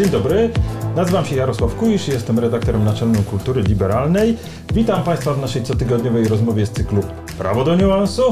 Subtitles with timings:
[0.00, 0.50] Dzień dobry,
[0.96, 4.36] nazywam się Jarosław Kujisz jestem redaktorem naczelnym Kultury Liberalnej.
[4.74, 7.02] Witam Państwa w naszej cotygodniowej rozmowie z cyklu
[7.38, 8.22] Prawo do niuansu.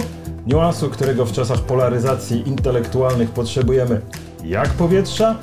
[0.46, 4.00] Niuansu, którego w czasach polaryzacji intelektualnych potrzebujemy
[4.44, 5.36] jak powietrza.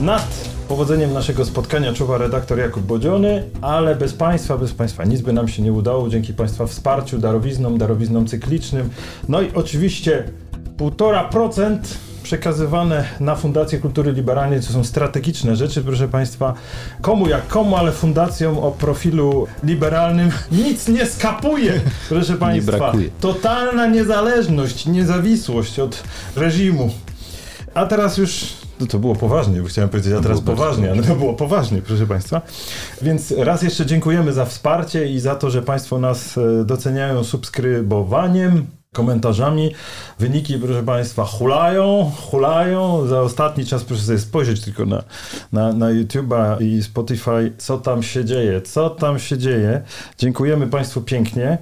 [0.00, 5.32] Nad powodzeniem naszego spotkania czuwa redaktor Jakub Bodziony, ale bez Państwa, bez Państwa nic by
[5.32, 6.08] nam się nie udało.
[6.08, 8.90] Dzięki Państwa wsparciu, darowiznom, darowiznom cyklicznym.
[9.28, 10.24] No i oczywiście
[10.78, 11.78] 1,5%
[12.26, 16.54] przekazywane na Fundację Kultury Liberalnej, to są strategiczne rzeczy, proszę Państwa.
[17.00, 22.78] Komu jak komu, ale fundacjom o profilu liberalnym nic nie skapuje, proszę Państwa.
[22.78, 23.08] brakuje.
[23.20, 26.02] Totalna niezależność, niezawisłość od
[26.36, 26.90] reżimu.
[27.74, 31.16] A teraz już no to było poważnie, bo chciałem powiedzieć, a teraz poważnie, ale to
[31.16, 32.42] było poważnie, proszę Państwa.
[33.02, 38.66] Więc raz jeszcze dziękujemy za wsparcie i za to, że Państwo nas e, doceniają subskrybowaniem,
[38.96, 39.74] komentarzami.
[40.18, 43.06] Wyniki, proszę Państwa, hulają, hulają.
[43.06, 45.02] Za ostatni czas proszę sobie spojrzeć tylko na,
[45.52, 49.82] na, na YouTube'a i Spotify, co tam się dzieje, co tam się dzieje.
[50.18, 51.58] Dziękujemy Państwu pięknie.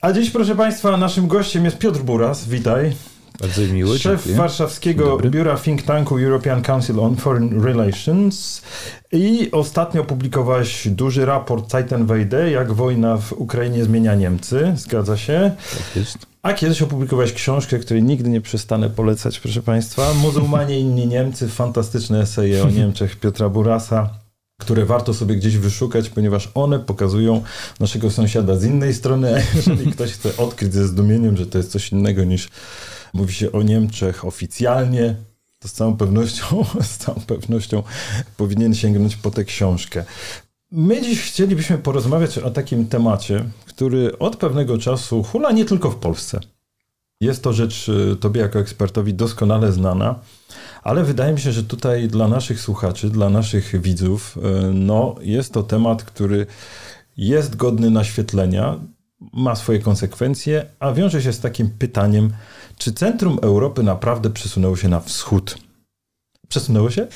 [0.00, 2.48] A dziś, proszę Państwa, naszym gościem jest Piotr Buras.
[2.48, 2.92] Witaj.
[3.40, 4.36] Bardzo mi miło, Szef dziękuję.
[4.36, 8.62] Warszawskiego biura think tanku European Council on Foreign Relations
[9.12, 14.72] i ostatnio opublikowałeś duży raport Zeitenwende, jak wojna w Ukrainie zmienia Niemcy.
[14.76, 15.50] Zgadza się?
[15.70, 16.27] Tak jest.
[16.48, 20.14] A kiedyś opublikowałeś książkę, której nigdy nie przestanę polecać, proszę Państwa.
[20.14, 24.10] Muzułmanie inni Niemcy, fantastyczne eseje o Niemczech Piotra Burasa,
[24.60, 27.42] które warto sobie gdzieś wyszukać, ponieważ one pokazują
[27.80, 29.34] naszego sąsiada z innej strony.
[29.34, 32.48] A jeżeli ktoś chce odkryć ze zdumieniem, że to jest coś innego niż
[33.14, 35.14] mówi się o Niemczech oficjalnie,
[35.58, 37.82] to z całą pewnością, z całą pewnością
[38.36, 40.04] powinien sięgnąć po tę książkę.
[40.70, 45.96] My dziś chcielibyśmy porozmawiać o takim temacie, który od pewnego czasu hula nie tylko w
[45.96, 46.40] Polsce.
[47.20, 50.18] Jest to rzecz y, Tobie jako ekspertowi doskonale znana,
[50.82, 54.40] ale wydaje mi się, że tutaj dla naszych słuchaczy, dla naszych widzów, y,
[54.74, 56.46] no, jest to temat, który
[57.16, 58.80] jest godny naświetlenia,
[59.32, 62.32] ma swoje konsekwencje, a wiąże się z takim pytaniem,
[62.78, 65.58] czy centrum Europy naprawdę przesunęło się na wschód?
[66.48, 67.06] Przesunęło się?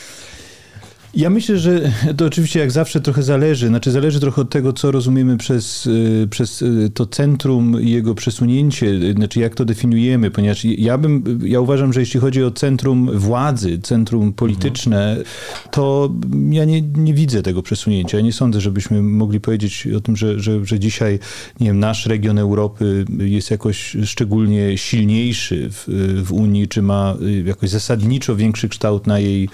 [1.14, 3.68] Ja myślę, że to oczywiście jak zawsze trochę zależy.
[3.68, 8.14] Znaczy zależy trochę od tego, co rozumiemy przez, y, przez y, to centrum i jego
[8.14, 12.50] przesunięcie, y, znaczy jak to definiujemy, ponieważ ja bym, ja uważam, że jeśli chodzi o
[12.50, 15.16] centrum władzy, centrum polityczne,
[15.70, 16.12] to
[16.50, 18.16] ja nie, nie widzę tego przesunięcia.
[18.16, 21.18] Ja nie sądzę, żebyśmy mogli powiedzieć o tym, że, że, że dzisiaj,
[21.60, 25.84] nie wiem, nasz region Europy jest jakoś szczególnie silniejszy w,
[26.24, 29.48] w Unii, czy ma jakoś zasadniczo większy kształt na jej,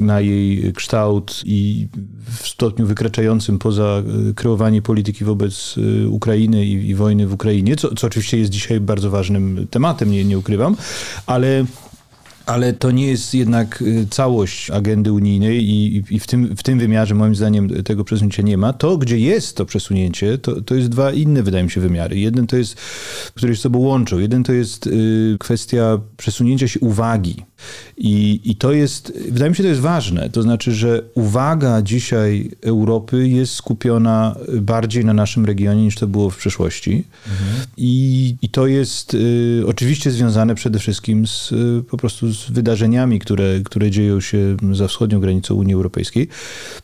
[0.00, 1.01] na jej kształt
[1.44, 1.88] i
[2.40, 7.76] w stopniu wykraczającym poza y, kreowanie polityki wobec y, Ukrainy i, i wojny w Ukrainie,
[7.76, 10.76] co, co oczywiście jest dzisiaj bardzo ważnym tematem, nie, nie ukrywam,
[11.26, 11.64] ale
[12.46, 16.78] ale to nie jest jednak y, całość agendy unijnej i, i- w, tym, w tym
[16.78, 18.72] wymiarze moim zdaniem tego przesunięcia nie ma.
[18.72, 22.18] To, gdzie jest to przesunięcie, to, to jest dwa inne, wydaje mi się, wymiary.
[22.18, 22.74] Jeden to jest,
[23.34, 24.18] które się z sobą łączą.
[24.18, 24.88] Jeden to jest
[25.40, 27.36] kwestia przesunięcia się uwagi.
[27.96, 30.30] I, I to jest, wydaje mi się, to jest ważne.
[30.30, 36.30] To znaczy, że uwaga dzisiaj Europy jest skupiona bardziej na naszym regionie niż to było
[36.30, 37.04] w przeszłości.
[37.76, 43.18] I, I to jest y, oczywiście związane przede wszystkim z, y, po prostu z wydarzeniami,
[43.18, 46.28] które, które dzieją się za wschodnią granicą Unii Europejskiej.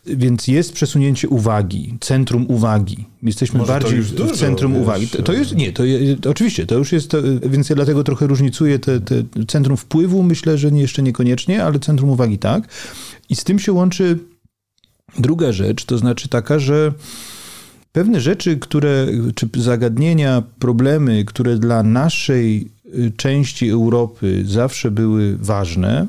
[0.07, 3.05] Więc jest przesunięcie uwagi, centrum uwagi.
[3.23, 5.09] Jesteśmy Może bardziej w centrum wiesz, uwagi.
[5.09, 7.19] To, to jest, nie, to je, oczywiście, to już jest, to,
[7.51, 9.15] więc ja dlatego trochę różnicuję te, te
[9.49, 12.69] centrum wpływu, myślę, że nie, jeszcze niekoniecznie, ale centrum uwagi tak.
[13.29, 14.19] I z tym się łączy
[15.19, 16.93] druga rzecz, to znaczy taka, że
[17.93, 26.07] pewne rzeczy, które, czy zagadnienia, problemy, które dla naszej y, części Europy zawsze były ważne,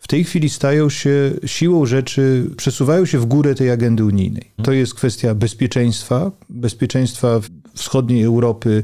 [0.00, 4.50] w tej chwili stają się siłą rzeczy, przesuwają się w górę tej agendy unijnej.
[4.62, 7.40] To jest kwestia bezpieczeństwa, bezpieczeństwa
[7.74, 8.82] wschodniej Europy,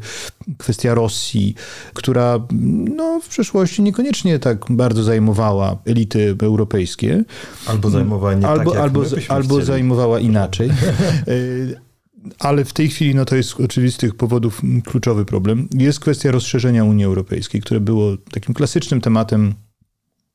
[0.58, 1.54] kwestia Rosji,
[1.94, 2.40] która
[2.96, 7.24] no, w przeszłości niekoniecznie tak bardzo zajmowała elity europejskie
[7.66, 10.70] Albo zajmowała nie albo, tak, albo, albo zajmowała inaczej.
[11.28, 11.76] Y,
[12.38, 15.68] Ale w tej chwili no to jest z oczywistych powodów kluczowy problem.
[15.74, 19.54] Jest kwestia rozszerzenia Unii Europejskiej, które było takim klasycznym tematem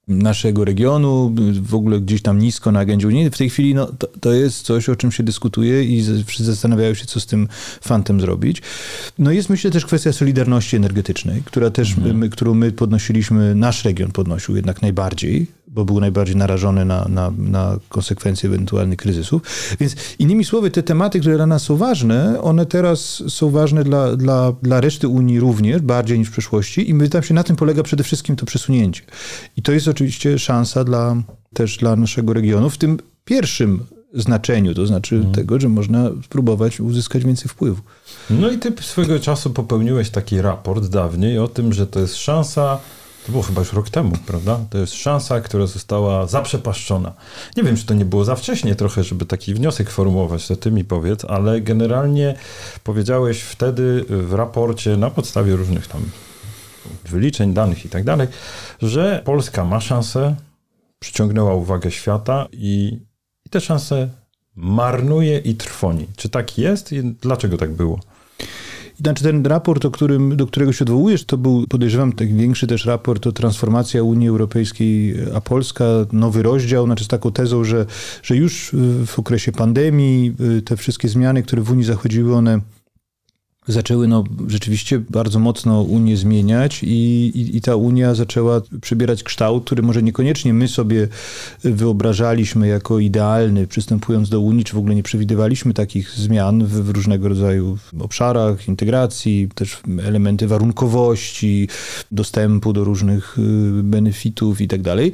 [0.07, 3.31] naszego regionu, w ogóle gdzieś tam nisko na agendzie unijnej.
[3.31, 6.93] W tej chwili no, to, to jest coś, o czym się dyskutuje i wszyscy zastanawiają
[6.93, 7.47] się, co z tym
[7.81, 8.61] fantem zrobić.
[9.19, 14.11] No jest myślę też kwestia solidarności energetycznej, która też, my, którą my podnosiliśmy, nasz region
[14.11, 19.41] podnosił jednak najbardziej, bo był najbardziej narażony na, na, na konsekwencje ewentualnych kryzysów.
[19.79, 24.15] Więc innymi słowy, te tematy, które dla nas są ważne, one teraz są ważne dla,
[24.15, 27.55] dla, dla reszty Unii również, bardziej niż w przeszłości i my tam się na tym
[27.55, 29.01] polega przede wszystkim to przesunięcie.
[29.57, 31.15] I to jest oczywiście szansa dla,
[31.53, 35.33] też dla naszego regionu, w tym pierwszym znaczeniu, to znaczy mhm.
[35.33, 37.81] tego, że można spróbować uzyskać więcej wpływu.
[38.29, 42.79] No i ty swego czasu popełniłeś taki raport dawniej o tym, że to jest szansa
[43.25, 44.59] to było chyba już rok temu, prawda?
[44.69, 47.13] To jest szansa, która została zaprzepaszczona.
[47.57, 50.71] Nie wiem, czy to nie było za wcześnie trochę, żeby taki wniosek formułować, to ty
[50.71, 52.35] mi powiedz, ale generalnie
[52.83, 56.01] powiedziałeś wtedy w raporcie na podstawie różnych tam
[57.05, 58.27] wyliczeń, danych i tak dalej,
[58.81, 60.35] że Polska ma szansę,
[60.99, 62.99] przyciągnęła uwagę świata i,
[63.45, 64.09] i te szanse
[64.55, 66.07] marnuje i trwoni.
[66.15, 67.99] Czy tak jest i dlaczego tak było?
[69.03, 72.85] Znaczy ten raport, o którym, do którego się odwołujesz, to był, podejrzewam, taki większy też
[72.85, 77.85] raport o transformacja Unii Europejskiej, a Polska, nowy rozdział, znaczy z taką tezą, że,
[78.23, 78.75] że już
[79.05, 82.61] w okresie pandemii y, te wszystkie zmiany, które w Unii zachodziły, one
[83.71, 89.65] zaczęły no, rzeczywiście bardzo mocno Unię zmieniać i, i, i, ta Unia zaczęła przybierać kształt,
[89.65, 91.07] który może niekoniecznie my sobie
[91.63, 96.89] wyobrażaliśmy jako idealny, przystępując do Unii, czy w ogóle nie przewidywaliśmy takich zmian w, w
[96.89, 101.67] różnego rodzaju obszarach integracji, też elementy warunkowości,
[102.11, 105.11] dostępu do różnych y, benefitów i tak dalej.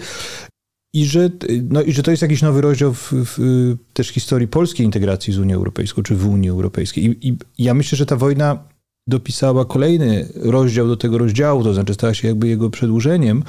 [0.97, 1.29] I że,
[1.69, 5.37] no, I że to jest jakiś nowy rozdział w, w, też historii polskiej integracji z
[5.37, 7.05] Unią Europejską, czy w Unii Europejskiej.
[7.05, 8.63] I, I, ja myślę, że ta wojna
[9.07, 13.43] dopisała kolejny rozdział do tego rozdziału, to znaczy stała się jakby jego przedłużeniem.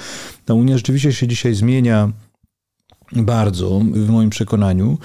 [0.45, 2.13] Ta Unia rzeczywiście się dzisiaj zmienia
[3.13, 4.99] bardzo, w moim przekonaniu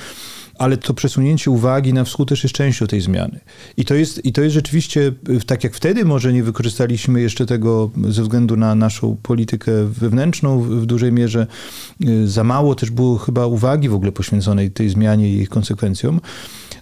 [0.58, 3.40] ale to przesunięcie uwagi na wschód też jest częścią tej zmiany.
[3.78, 5.12] I to jest, i to jest rzeczywiście,
[5.46, 10.86] tak jak wtedy może nie wykorzystaliśmy jeszcze tego ze względu na naszą politykę wewnętrzną w
[10.86, 11.48] dużej mierze,
[12.08, 16.22] y, za mało też było chyba uwagi w ogóle poświęconej tej zmianie i jej konsekwencjom.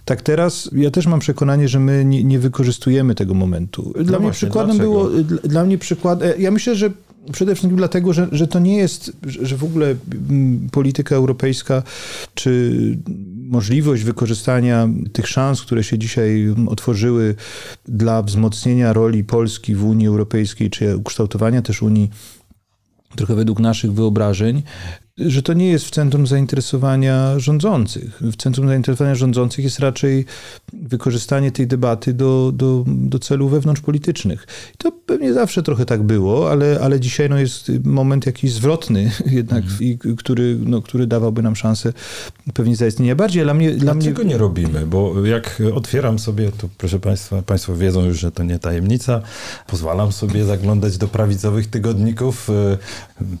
[0.04, 3.82] Tak teraz ja też mam przekonanie, że my nie, nie wykorzystujemy tego momentu.
[3.82, 4.92] Dla no mnie właśnie, przykładem dlaczego?
[4.92, 6.90] było, dla, dla mnie przykład, e, ja myślę, że
[7.32, 9.94] Przede wszystkim dlatego, że, że to nie jest, że w ogóle
[10.30, 11.82] mm, polityka europejska
[12.34, 12.72] czy
[13.36, 17.34] możliwość wykorzystania tych szans, które się dzisiaj otworzyły
[17.84, 22.10] dla wzmocnienia roli Polski w Unii Europejskiej, czy ukształtowania też Unii
[23.16, 24.62] trochę według naszych wyobrażeń,
[25.18, 28.20] że to nie jest w centrum zainteresowania rządzących.
[28.20, 30.24] W centrum zainteresowania rządzących jest raczej
[30.72, 34.46] wykorzystanie tej debaty do, do, do celów wewnątrzpolitycznych.
[34.74, 39.10] I to pewnie zawsze trochę tak było, ale, ale dzisiaj no, jest moment jakiś zwrotny
[39.26, 39.82] jednak, mhm.
[39.82, 41.92] i, który, no, który dawałby nam szansę
[42.54, 43.42] pewnie zaistnienia bardziej.
[43.42, 44.32] Dla mnie, dla Dlaczego mnie...
[44.32, 44.86] nie robimy?
[44.86, 49.22] Bo jak otwieram sobie, to proszę Państwa, Państwo wiedzą już, że to nie tajemnica,
[49.66, 52.78] pozwalam sobie zaglądać do prawicowych tygodników, e,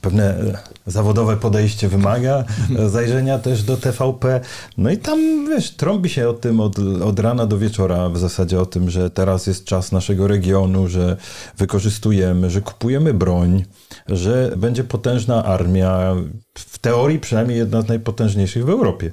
[0.00, 2.44] pewne zawodowe podejście wymaga
[2.86, 4.40] zajrzenia też do TVP.
[4.78, 8.60] No i tam, wiesz, trąbi się o tym od, od rana do wieczora w zasadzie
[8.60, 11.16] o tym, że teraz jest czas naszego regionu, że
[11.58, 13.64] wykorzystujemy, że kupujemy broń,
[14.06, 16.16] że będzie potężna armia,
[16.54, 19.10] w teorii przynajmniej jedna z najpotężniejszych w Europie,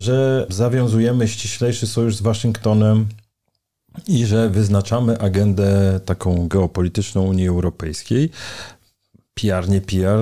[0.00, 3.06] że zawiązujemy ściślejszy sojusz z Waszyngtonem,
[4.08, 8.30] i że wyznaczamy agendę taką geopolityczną Unii Europejskiej.
[9.34, 10.18] PR, nie PR,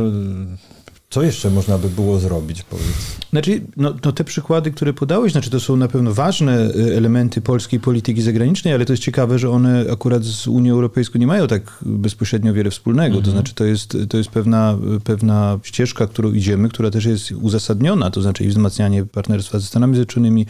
[1.11, 2.87] co jeszcze można by było zrobić, powiedz?
[3.31, 7.41] Znaczy, no, no, te przykłady, które podałeś, znaczy to są na pewno ważne y, elementy
[7.41, 11.47] polskiej polityki zagranicznej, ale to jest ciekawe, że one akurat z Unią Europejską nie mają
[11.47, 13.17] tak bezpośrednio wiele wspólnego.
[13.17, 13.25] Mhm.
[13.25, 18.11] To znaczy, to jest, to jest pewna, pewna ścieżka, którą idziemy, która też jest uzasadniona,
[18.11, 20.47] to znaczy i wzmacnianie partnerstwa ze Stanami Zjednoczonymi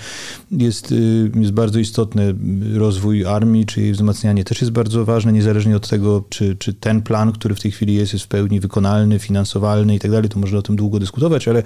[0.50, 2.34] jest, y, jest bardzo istotny.
[2.75, 7.02] Rozwój armii, czy jej wzmacnianie też jest bardzo ważne, niezależnie od tego, czy, czy ten
[7.02, 10.28] plan, który w tej chwili jest, jest w pełni wykonalny, finansowalny i tak dalej.
[10.28, 11.62] To może można o tym długo dyskutować, ale,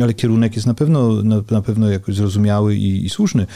[0.00, 3.46] ale kierunek jest na pewno, na, na pewno jakoś zrozumiały i, i słuszny.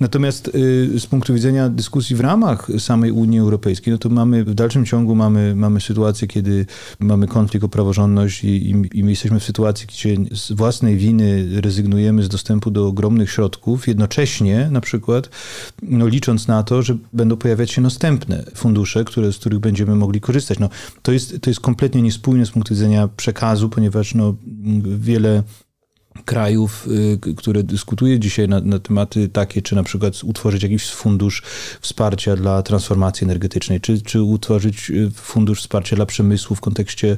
[0.00, 4.54] Natomiast y, z punktu widzenia dyskusji w ramach samej Unii Europejskiej, no to mamy w
[4.54, 6.66] dalszym ciągu mamy, mamy sytuację, kiedy
[7.00, 11.60] mamy konflikt o praworządność i, i, i my jesteśmy w sytuacji, gdzie z własnej winy
[11.60, 15.30] rezygnujemy z dostępu do ogromnych środków, jednocześnie na przykład
[15.82, 20.20] no, licząc na to, że będą pojawiać się następne fundusze, które, z których będziemy mogli
[20.20, 20.58] korzystać.
[20.58, 20.68] No,
[21.02, 24.34] to, jest, to jest kompletnie niespójne z punktu widzenia przekazu, ponieważ no,
[24.98, 25.42] wiele
[26.24, 26.88] krajów,
[27.26, 31.42] y, które dyskutuje dzisiaj na, na, tematy takie, czy na przykład utworzyć jakiś fundusz
[31.80, 37.16] wsparcia dla transformacji energetycznej, czy, czy utworzyć y, fundusz wsparcia dla przemysłu w kontekście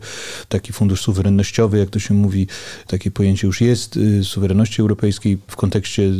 [0.48, 2.46] taki fundusz suwerennościowy, jak to się mówi,
[2.86, 6.10] takie pojęcie już jest, y, suwerenności europejskiej w kontekście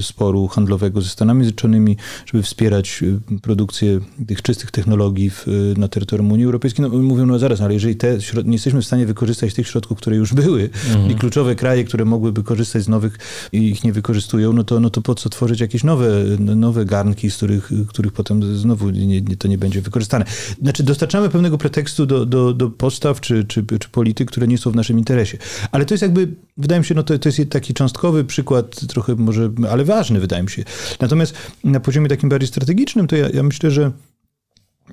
[0.00, 3.04] sporu handlowego ze Stanami Zjednoczonymi, żeby wspierać
[3.42, 6.82] produkcję tych czystych technologii w, na terytorium Unii Europejskiej.
[6.82, 10.16] No, mówią, no zaraz, ale jeżeli te, nie jesteśmy w stanie wykorzystać tych środków, które
[10.16, 11.10] już były mhm.
[11.10, 13.18] i kluczowe kraje, które mogą mogłyby korzystać z nowych
[13.52, 16.08] i ich nie wykorzystują, no to, no to po co tworzyć jakieś nowe,
[16.38, 20.24] nowe garnki, z których, których potem znowu nie, nie, to nie będzie wykorzystane.
[20.62, 24.70] Znaczy dostarczamy pewnego pretekstu do, do, do postaw czy, czy, czy polityk, które nie są
[24.70, 25.38] w naszym interesie.
[25.72, 29.14] Ale to jest jakby, wydaje mi się, no to, to jest taki cząstkowy przykład, trochę
[29.14, 30.64] może, ale ważny wydaje mi się.
[31.00, 31.34] Natomiast
[31.64, 33.92] na poziomie takim bardziej strategicznym, to ja, ja myślę, że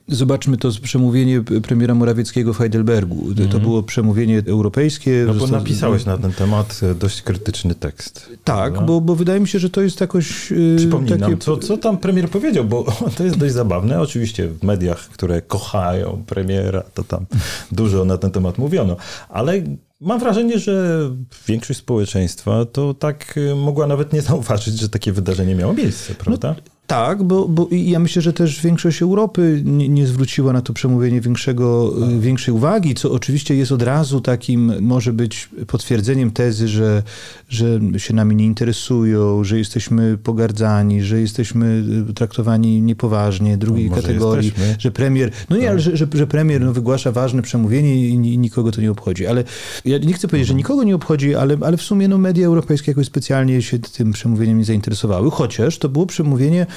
[0.08, 3.36] Zobaczmy to przemówienie premiera Morawieckiego w Heidelbergu.
[3.36, 3.62] To mm.
[3.62, 5.24] było przemówienie europejskie.
[5.28, 8.30] No bo napisałeś na ten temat dość krytyczny tekst.
[8.44, 10.52] Tak, bo, bo wydaje mi się, że to jest jakoś...
[10.52, 11.22] Y, Przypomnij takie...
[11.22, 12.86] nam, co, co tam premier powiedział, bo
[13.18, 14.02] to jest dość zabawne.
[14.02, 17.26] Oczywiście w mediach, które kochają premiera, to tam
[17.72, 18.96] dużo na ten temat mówiono,
[19.30, 19.62] ale
[20.02, 21.00] Mam wrażenie, że
[21.48, 26.24] większość społeczeństwa to tak y, mogła nawet nie zauważyć, że takie wydarzenie miało miejsce, no,
[26.26, 26.56] prawda?
[26.58, 30.74] No, tak, bo, bo ja myślę, że też większość Europy nie, nie, zwróciła na to
[30.74, 36.68] przemówienie większego, y, większej uwagi, co oczywiście jest od razu takim, może być potwierdzeniem tezy,
[36.68, 37.04] że,
[37.50, 43.96] że się nami nie interesują, że jesteśmy pogardzani, że jesteśmy y, traktowani niepoważnie, drugiej no,
[43.96, 44.76] kategorii, jesteśmy.
[44.80, 45.72] że premier, no nie, tak.
[45.72, 49.28] ale że, że, że premier no, wygłasza ważne przemówienie i, nikogo to nie obchodzi.
[49.28, 49.44] Ale
[49.86, 50.58] ja nie chcę powiedzieć, że mhm.
[50.58, 54.58] nikogo nie obchodzi, ale, ale w sumie no, media europejskie jakoś specjalnie się tym przemówieniem
[54.58, 56.68] nie zainteresowały, chociaż to było przemówienie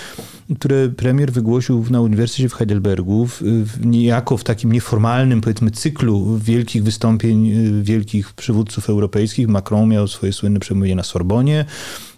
[0.59, 6.39] które premier wygłosił na Uniwersytecie w Heidelbergu, w, w, niejako w takim nieformalnym, powiedzmy, cyklu
[6.39, 7.51] wielkich wystąpień
[7.81, 9.49] y, wielkich przywódców europejskich.
[9.49, 11.65] Macron miał swoje słynne przemówienie na Sorbonie,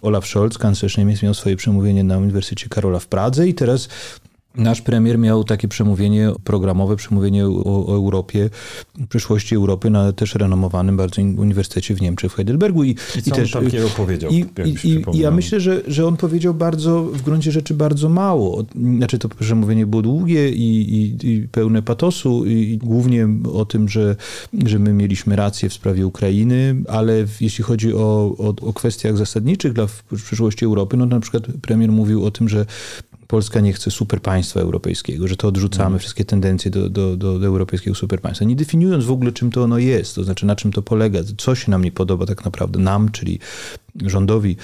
[0.01, 3.89] Olaf Scholz, kanclerz Niemiec, miał swoje przemówienie na Uniwersytecie Karola w Pradze i teraz
[4.55, 8.49] Nasz premier miał takie przemówienie programowe, przemówienie o, o, Europie,
[9.09, 12.83] przyszłości Europy na też renomowanym bardzo uniwersytecie w Niemczech, w Heidelbergu.
[12.83, 14.31] I, I, i też, takiego powiedział?
[14.31, 14.45] I,
[14.83, 18.65] i, i ja myślę, że, że on powiedział bardzo, w gruncie rzeczy bardzo mało.
[18.97, 24.15] Znaczy to przemówienie było długie i, pełne patosu i głównie o tym, że,
[24.65, 29.73] że my mieliśmy rację w sprawie Ukrainy, ale jeśli chodzi o, o, o kwestiach zasadniczych
[29.73, 32.65] dla przyszłości Europy, no to na przykład premier mówił o tym, że
[33.31, 35.99] Polska nie chce superpaństwa europejskiego, że to odrzucamy mm.
[35.99, 38.45] wszystkie tendencje do, do, do, do europejskiego superpaństwa.
[38.45, 41.55] Nie definiując w ogóle, czym to ono jest, to znaczy na czym to polega, co
[41.55, 43.39] się nam nie podoba tak naprawdę, nam, czyli
[44.05, 44.57] rządowi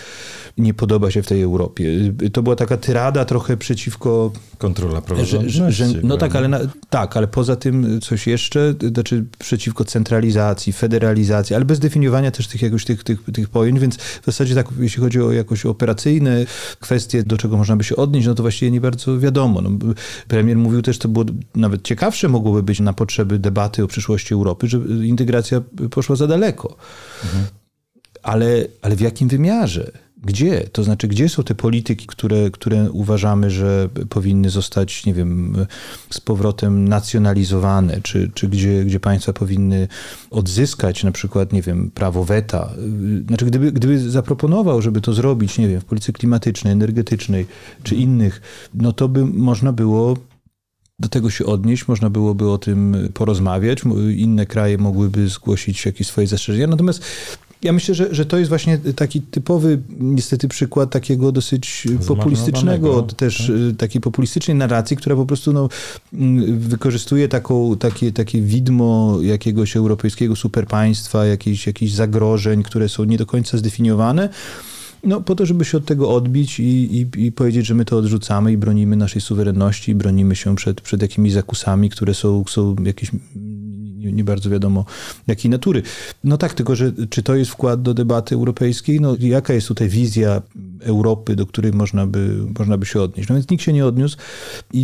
[0.57, 2.13] nie podoba się w tej Europie.
[2.33, 4.31] To była taka tyrada trochę przeciwko...
[4.57, 5.83] Kontrola praworządności.
[6.03, 11.65] No tak ale, na, tak, ale poza tym coś jeszcze, znaczy przeciwko centralizacji, federalizacji, ale
[11.65, 15.21] bez definiowania też tych, jakoś tych, tych, tych pojęć, więc w zasadzie tak, jeśli chodzi
[15.21, 16.45] o jakoś operacyjne
[16.79, 19.61] kwestie, do czego można by się odnieść, no to właściwie nie bardzo wiadomo.
[19.61, 19.69] No,
[20.27, 24.67] premier mówił też, to było nawet ciekawsze mogłoby być na potrzeby debaty o przyszłości Europy,
[24.67, 26.77] że integracja poszła za daleko.
[27.23, 27.45] Mhm
[28.27, 29.91] ale, ale w jakim wymiarze?
[30.23, 30.69] Gdzie?
[30.71, 35.55] To znaczy, gdzie są te polityki, które, które uważamy, że powinny zostać, nie wiem,
[36.09, 39.87] z powrotem nacjonalizowane, czy, czy gdzie, gdzie państwa powinny
[40.29, 42.73] odzyskać na przykład, nie wiem, prawo weta?
[43.27, 47.45] Znaczy, gdyby, gdyby zaproponował, żeby to zrobić, nie wiem, w polityce klimatycznej, energetycznej,
[47.83, 48.41] czy innych,
[48.73, 50.17] no to by można było
[50.99, 53.81] do tego się odnieść, można byłoby o tym porozmawiać,
[54.15, 56.67] inne kraje mogłyby zgłosić jakieś swoje zastrzeżenia.
[56.67, 57.03] Natomiast
[57.63, 63.37] ja myślę, że, że to jest właśnie taki typowy, niestety, przykład takiego dosyć populistycznego, też
[63.47, 63.55] tak?
[63.55, 65.69] Y, takiej populistycznej narracji, która po prostu no,
[66.13, 73.17] mm, wykorzystuje taką, takie, takie widmo jakiegoś europejskiego superpaństwa, jakichś, jakichś zagrożeń, które są nie
[73.17, 74.29] do końca zdefiniowane.
[75.03, 77.97] No, po to, żeby się od tego odbić i, i, i, powiedzieć, że my to
[77.97, 82.75] odrzucamy i bronimy naszej suwerenności, i bronimy się przed, przed jakimiś zakusami, które są, są
[82.83, 83.11] jakieś
[84.13, 84.85] nie, bardzo wiadomo
[85.27, 85.81] jakiej natury.
[86.23, 89.01] No tak, tylko że czy to jest wkład do debaty europejskiej?
[89.01, 90.41] No jaka jest tutaj wizja
[90.81, 93.29] Europy, do której można by, można by się odnieść?
[93.29, 94.17] No więc nikt się nie odniósł
[94.73, 94.81] i,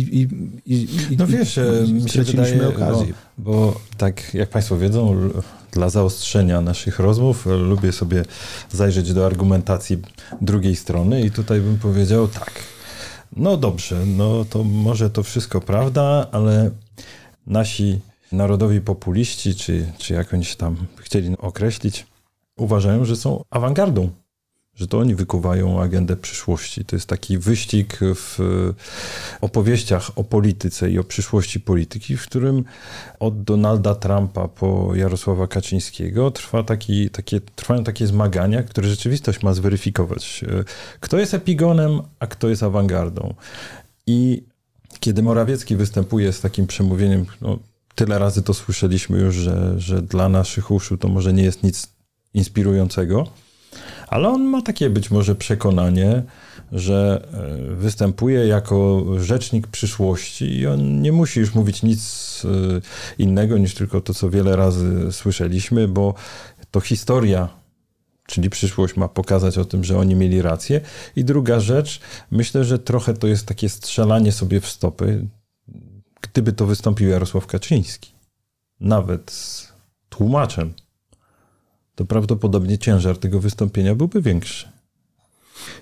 [0.66, 3.12] i, i, no wiesz, mi się wydaje, okazję.
[3.38, 5.30] Bo, bo tak jak Państwo wiedzą,
[5.74, 8.24] dla zaostrzenia naszych rozmów lubię sobie
[8.72, 9.98] zajrzeć do argumentacji
[10.40, 12.52] drugiej strony i tutaj bym powiedział tak,
[13.36, 16.70] no dobrze, no to może to wszystko prawda, ale
[17.46, 18.00] nasi
[18.36, 22.06] narodowi populiści, czy, czy jak oni się tam chcieli określić,
[22.56, 24.10] uważają, że są awangardą,
[24.74, 26.84] że to oni wykuwają agendę przyszłości.
[26.84, 28.38] To jest taki wyścig w
[29.40, 32.64] opowieściach o polityce i o przyszłości polityki, w którym
[33.20, 39.54] od Donalda Trumpa po Jarosława Kaczyńskiego trwa taki, takie, trwają takie zmagania, które rzeczywistość ma
[39.54, 40.44] zweryfikować.
[41.00, 43.34] Kto jest epigonem, a kto jest awangardą.
[44.06, 44.42] I
[45.00, 47.58] kiedy Morawiecki występuje z takim przemówieniem, no,
[47.94, 51.88] tyle razy to słyszeliśmy już, że, że dla naszych uszu to może nie jest nic
[52.34, 53.26] inspirującego,
[54.08, 56.22] ale on ma takie być może przekonanie,
[56.72, 62.80] że e, występuje jako rzecznik przyszłości i on nie musi już mówić nic e,
[63.18, 66.14] innego niż tylko to, co wiele razy słyszeliśmy, bo
[66.70, 67.64] to historia
[68.26, 70.80] Czyli przyszłość ma pokazać o tym, że oni mieli rację.
[71.16, 75.26] I druga rzecz, myślę, że trochę to jest takie strzelanie sobie w stopy.
[76.32, 78.12] Gdyby to wystąpił Jarosław Kaczyński,
[78.80, 79.72] nawet z
[80.08, 80.74] tłumaczem,
[81.94, 84.74] to prawdopodobnie ciężar tego wystąpienia byłby większy.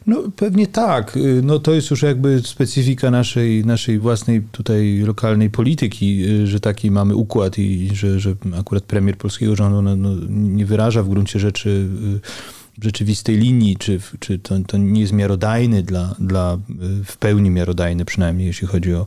[0.06, 1.18] No pewnie tak.
[1.42, 7.16] No to jest już jakby specyfika naszej, naszej własnej tutaj lokalnej polityki, że taki mamy
[7.16, 11.88] układ i że, że akurat premier polskiego rządu no, no, nie wyraża w gruncie rzeczy
[12.16, 16.58] y, rzeczywistej linii, czy, czy to, to nie jest miarodajny dla, dla,
[17.00, 19.06] y, w pełni miarodajny przynajmniej, jeśli chodzi o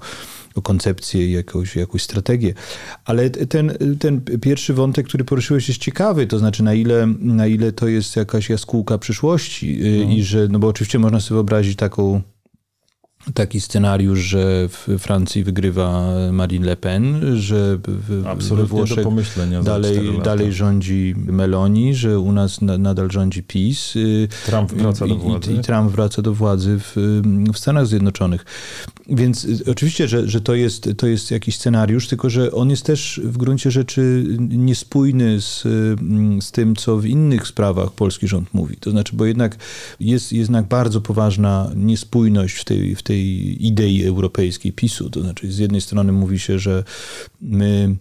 [0.56, 2.54] o koncepcję i jakąś, jakąś strategię.
[3.06, 7.72] Ale ten, ten pierwszy wątek, który poruszyłeś jest ciekawy, to znaczy na ile, na ile
[7.72, 10.12] to jest jakaś jaskółka przyszłości no.
[10.14, 12.22] i że, no bo oczywiście można sobie wyobrazić taką
[13.34, 18.24] taki scenariusz, że w Francji wygrywa Marine Le Pen, że w,
[18.56, 19.08] we Włoszech
[19.64, 23.96] dalej, dalej rządzi Meloni, że u nas na, nadal rządzi PiS.
[23.96, 25.54] Y, Trump wraca do władzy.
[25.54, 27.22] I, i Trump wraca do władzy w,
[27.54, 28.46] w Stanach Zjednoczonych.
[29.08, 32.86] Więc y, oczywiście, że, że to, jest, to jest jakiś scenariusz, tylko że on jest
[32.86, 38.54] też w gruncie rzeczy niespójny z, mm, z tym, co w innych sprawach polski rząd
[38.54, 38.78] mówi.
[38.78, 39.58] To znaczy, bo jednak
[40.00, 45.10] jest jednak bardzo poważna niespójność w tej, w tej tej idei europejskiej PiSu.
[45.10, 46.84] To znaczy, z jednej strony mówi się, że
[47.42, 47.96] my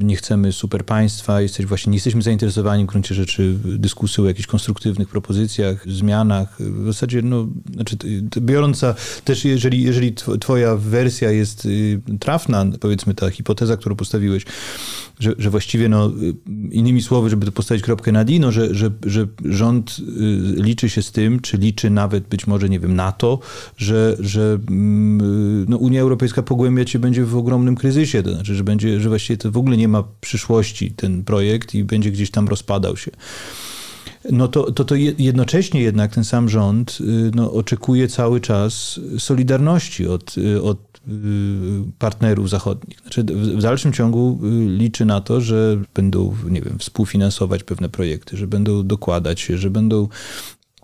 [0.00, 4.46] nie chcemy super państwa, jesteś właśnie, nie jesteśmy zainteresowani w gruncie rzeczy dyskusją o jakichś
[4.46, 6.56] konstruktywnych propozycjach, zmianach.
[6.60, 7.96] W zasadzie, no, znaczy,
[8.38, 8.84] biorąc
[9.24, 14.44] też, jeżeli, jeżeli twoja wersja jest y, trafna, powiedzmy ta hipoteza, którą postawiłeś,
[15.20, 16.12] że, że właściwie, no,
[16.70, 21.02] innymi słowy, żeby postawić kropkę na D, no, że, że, że rząd y, liczy się
[21.02, 23.38] z tym, czy liczy nawet być może, nie wiem, NATO,
[23.76, 28.64] że, że mm, no, Unia Europejska pogłębiać się będzie w ogromnym kryzysie, to znaczy, że
[28.64, 32.48] będzie, że właściwie to w ogóle nie ma przyszłości ten projekt i będzie gdzieś tam
[32.48, 33.10] rozpadał się
[34.30, 40.06] no to, to, to jednocześnie jednak ten sam rząd y, no, oczekuje cały czas solidarności
[40.06, 43.00] od, od Y, partnerów zachodnich.
[43.00, 48.36] Znaczy, w dalszym ciągu y, liczy na to, że będą, nie wiem, współfinansować pewne projekty,
[48.36, 50.08] że będą dokładać się, że będą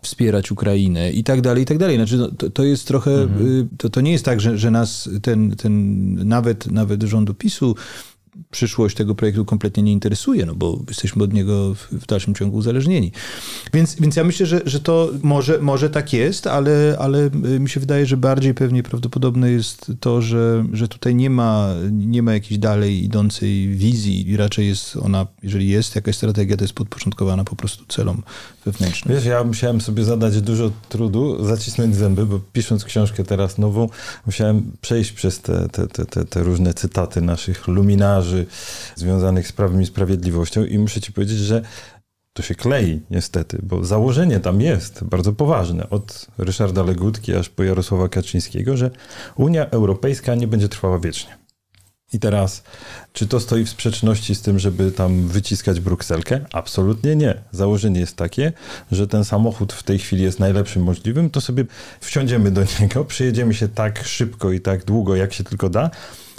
[0.03, 1.97] wspierać Ukrainę i tak dalej, i tak dalej.
[1.97, 3.47] Znaczy, no, to, to jest trochę, mhm.
[3.47, 7.77] Y, to, to nie jest tak, że, że nas ten, ten nawet, nawet rządu PiSu
[8.51, 13.13] przyszłość tego projektu kompletnie nie interesuje, no bo jesteśmy od niego w dalszym ciągu uzależnieni.
[13.73, 17.81] Więc, więc ja myślę, że, że to może, może tak jest, ale, ale mi się
[17.81, 22.59] wydaje, że bardziej pewnie prawdopodobne jest to, że, że tutaj nie ma, nie ma jakiejś
[22.59, 27.57] dalej idącej wizji i raczej jest ona, jeżeli jest jakaś strategia, to jest podporządkowana po
[27.57, 28.23] prostu celom
[28.67, 29.15] wewnętrznym.
[29.15, 33.89] Wiesz, ja musiałem sobie zadać dużo trudu, zacisnąć zęby, bo pisząc książkę teraz nową,
[34.27, 38.47] musiałem przejść przez te, te, te, te różne cytaty naszych luminarzy
[38.95, 41.63] związanych z prawem i sprawiedliwością i muszę ci powiedzieć, że
[42.33, 47.63] to się klei niestety, bo założenie tam jest bardzo poważne, od Ryszarda Legutki aż po
[47.63, 48.91] Jarosława Kaczyńskiego, że
[49.37, 51.46] Unia Europejska nie będzie trwała wiecznie.
[52.13, 52.63] I teraz,
[53.13, 56.41] czy to stoi w sprzeczności z tym, żeby tam wyciskać brukselkę?
[56.53, 57.35] Absolutnie nie.
[57.53, 58.53] Założenie jest takie,
[58.93, 61.65] że ten samochód w tej chwili jest najlepszym możliwym, to sobie
[62.01, 65.91] wsiądziemy do niego, przyjedziemy się tak szybko i tak długo, jak się tylko da,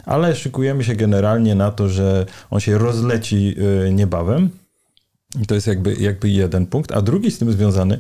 [0.06, 3.56] ale szykujemy się generalnie na to, że on się rozleci
[3.88, 4.50] y, niebawem.
[5.42, 6.92] I to jest jakby, jakby jeden punkt.
[6.92, 8.00] A drugi z tym związany,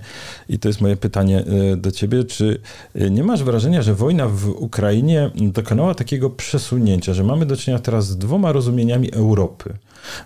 [0.49, 2.61] i to jest moje pytanie e, do ciebie, czy
[2.95, 7.81] e, nie masz wrażenia, że wojna w Ukrainie dokonała takiego przesunięcia, że mamy do czynienia
[7.81, 9.73] teraz z dwoma rozumieniami Europy?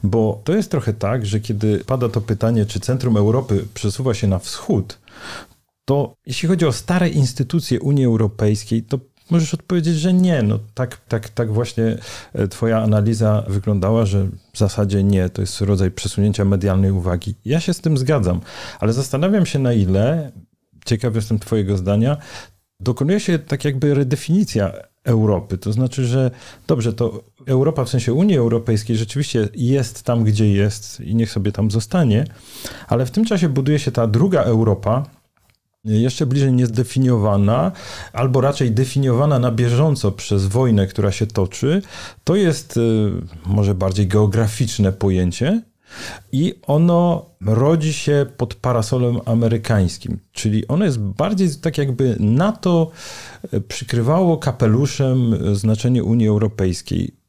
[0.03, 4.27] Bo to jest trochę tak, że kiedy pada to pytanie, czy centrum Europy przesuwa się
[4.27, 4.99] na wschód,
[5.85, 8.99] to jeśli chodzi o stare instytucje Unii Europejskiej, to
[9.31, 10.43] Możesz odpowiedzieć, że nie.
[10.43, 11.97] No tak, tak, tak właśnie
[12.33, 15.29] e, twoja analiza wyglądała, że w zasadzie nie.
[15.29, 17.35] To jest rodzaj przesunięcia medialnej uwagi.
[17.45, 18.41] Ja się z tym zgadzam,
[18.79, 20.31] ale zastanawiam się na ile,
[20.85, 22.17] ciekaw jestem twojego zdania,
[22.79, 25.57] dokonuje się tak jakby redefinicja Europy.
[25.57, 26.31] To znaczy, że
[26.67, 31.51] dobrze, to Europa w sensie Unii Europejskiej rzeczywiście jest tam, gdzie jest i niech sobie
[31.51, 32.25] tam zostanie,
[32.87, 35.05] ale w tym czasie buduje się ta druga Europa,
[35.85, 37.71] jeszcze bliżej niezdefiniowana,
[38.13, 41.81] albo raczej definiowana na bieżąco przez wojnę, która się toczy,
[42.23, 43.11] to jest y,
[43.45, 45.61] może bardziej geograficzne pojęcie.
[46.31, 52.91] I ono rodzi się pod parasolem amerykańskim, czyli ono jest bardziej tak jakby NATO
[53.67, 57.20] przykrywało kapeluszem znaczenie Unii Europejskiej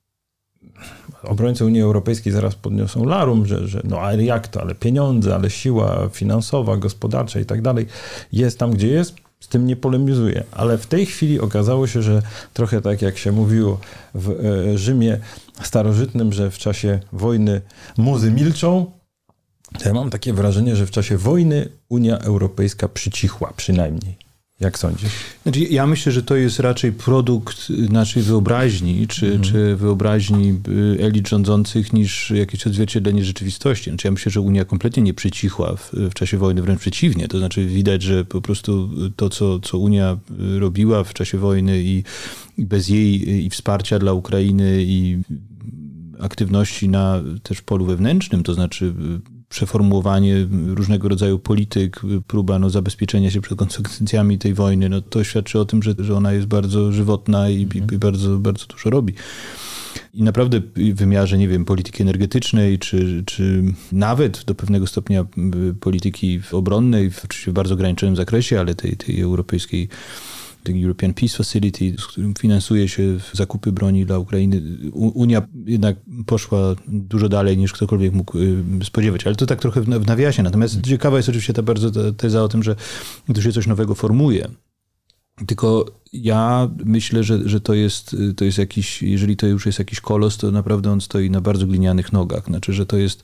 [1.23, 5.51] obrońcy Unii Europejskiej zaraz podniosą larum, że, że no ale jak to, ale pieniądze, ale
[5.51, 7.87] siła finansowa, gospodarcza i tak dalej
[8.33, 10.45] jest tam, gdzie jest, z tym nie polemizuję.
[10.53, 13.81] Ale w tej chwili okazało się, że trochę tak jak się mówiło
[14.14, 15.18] w e, Rzymie
[15.62, 17.61] starożytnym, że w czasie wojny
[17.97, 18.87] muzy milczą,
[19.85, 24.22] ja mam takie wrażenie, że w czasie wojny Unia Europejska przycichła przynajmniej.
[24.62, 25.11] Jak sądzisz?
[25.42, 29.42] Znaczy, ja myślę, że to jest raczej produkt naszej wyobraźni, czy, mhm.
[29.42, 33.90] czy wyobraźni y, elit rządzących, niż jakieś odzwierciedlenie rzeczywistości.
[33.90, 37.29] Znaczy, ja myślę, że Unia kompletnie nie przycichła w, w czasie wojny, wręcz przeciwnie.
[37.29, 40.18] To znaczy, widać, że po prostu to, co, co Unia
[40.59, 42.05] robiła w czasie wojny i,
[42.59, 45.18] i bez jej i wsparcia dla Ukrainy i
[46.20, 48.94] aktywności na też polu wewnętrznym, to znaczy
[49.53, 55.59] przeformułowanie różnego rodzaju polityk, próba no, zabezpieczenia się przed konsekwencjami tej wojny, no, to świadczy
[55.59, 59.15] o tym, że, że ona jest bardzo żywotna i, i, i bardzo, bardzo dużo robi.
[60.15, 63.62] I naprawdę w wymiarze, nie wiem, polityki energetycznej, czy, czy
[63.93, 65.27] nawet do pewnego stopnia
[65.81, 69.88] polityki obronnej, oczywiście w bardzo ograniczonym zakresie, ale tej, tej europejskiej
[70.68, 74.62] European Peace Facility, z którym finansuje się zakupy broni dla Ukrainy.
[74.92, 75.96] Unia jednak
[76.27, 80.42] poszła dużo dalej niż ktokolwiek mógł y, spodziewać, ale to tak trochę w nawiasie.
[80.42, 80.85] Natomiast hmm.
[80.85, 82.77] ciekawa jest oczywiście ta bardzo teza o tym, że
[83.35, 84.48] tu się coś nowego formuje.
[85.46, 90.01] Tylko ja myślę, że, że to, jest, to jest jakiś, jeżeli to już jest jakiś
[90.01, 92.46] kolos, to naprawdę on stoi na bardzo glinianych nogach.
[92.46, 93.22] Znaczy, że to jest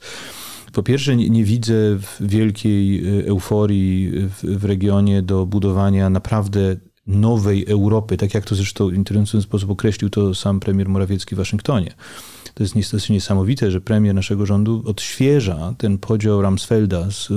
[0.73, 6.75] po pierwsze, nie, nie, widzę wielkiej y, euforii w, w, regionie do budowania naprawdę
[7.09, 11.37] nowej Europy, tak jak to zresztą w interesujący sposób określił to sam premier Morawiecki w
[11.37, 11.93] Waszyngtonie.
[12.53, 17.27] To jest niestety niesamowite, że premier naszego rządu odświeża ten podział Ramsfelda z,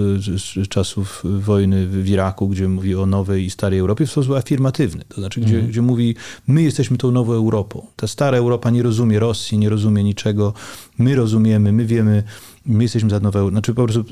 [0.43, 5.05] z, czasów wojny w Iraku, gdzie mówi o nowej i starej Europie w sposób afirmatywny.
[5.09, 5.69] To znaczy, gdzie, mm.
[5.71, 6.15] gdzie mówi,
[6.47, 7.87] my jesteśmy tą nową Europą.
[7.97, 10.53] Ta stara Europa nie rozumie Rosji, nie rozumie niczego.
[10.99, 12.23] My rozumiemy, my wiemy,
[12.67, 14.05] my jesteśmy za nowe, znaczy po prostu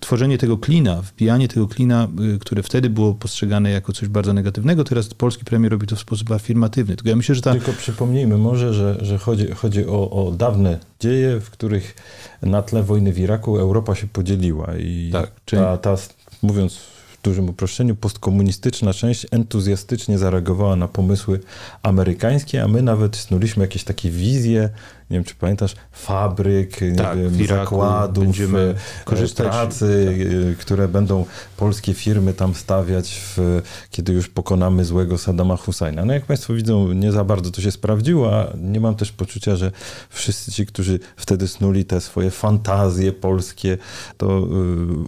[0.00, 4.84] tworzenie tego klina, wbijanie tego klina, y, które wtedy było postrzegane jako coś bardzo negatywnego,
[4.84, 6.96] teraz polski premier robi to w sposób afirmatywny.
[6.96, 7.52] Tylko ja myślę, że ta...
[7.52, 11.94] Tylko przypomnijmy może, że, że chodzi, chodzi o, o dawne dzieje, w których
[12.42, 15.62] na tle wojny w Iraku Europa się podzieliła i tak, czyli...
[15.62, 15.96] ta, ta,
[16.42, 21.40] mówiąc w dużym uproszczeniu, postkomunistyczna część entuzjastycznie zareagowała na pomysły
[21.82, 24.70] amerykańskie, a my nawet snuliśmy jakieś takie wizje
[25.10, 30.52] nie wiem czy pamiętasz, fabryk, tak, wiem, zakładów, będziemy e, korzystać pracy, tak.
[30.52, 36.04] E, które będą polskie firmy tam stawiać, w, kiedy już pokonamy złego Saddama Husajna.
[36.04, 39.56] No jak Państwo widzą, nie za bardzo to się sprawdziło, a nie mam też poczucia,
[39.56, 39.72] że
[40.10, 43.78] wszyscy ci, którzy wtedy snuli te swoje fantazje polskie,
[44.16, 44.42] to y,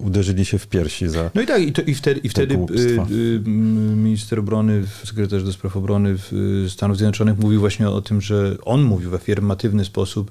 [0.00, 2.58] uderzyli się w piersi za No i tak, i, to, i wtedy, i wtedy y,
[2.58, 3.40] y,
[3.96, 6.16] minister obrony, sekretarz do spraw obrony
[6.68, 10.30] Stanów Zjednoczonych mówił właśnie o tym, że on mówił w afirmatywny sposób,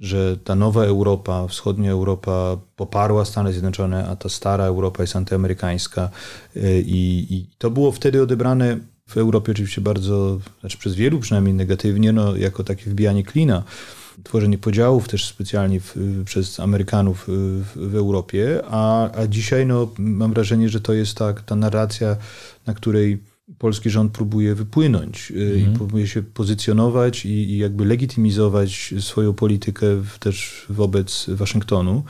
[0.00, 6.10] że ta nowa Europa, wschodnia Europa poparła Stany Zjednoczone, a ta stara Europa jest antyamerykańska.
[6.86, 8.78] I, i to było wtedy odebrane
[9.08, 13.62] w Europie oczywiście bardzo, znaczy przez wielu przynajmniej negatywnie, no, jako takie wbijanie klina
[14.24, 20.32] tworzenie podziałów też specjalnie w, przez Amerykanów w, w Europie, a, a dzisiaj no, mam
[20.32, 22.16] wrażenie, że to jest tak, ta narracja,
[22.66, 23.18] na której
[23.58, 25.74] polski rząd próbuje wypłynąć y, mhm.
[25.74, 32.02] i próbuje się pozycjonować i, i, jakby legitymizować swoją politykę w, też wobec Waszyngtonu.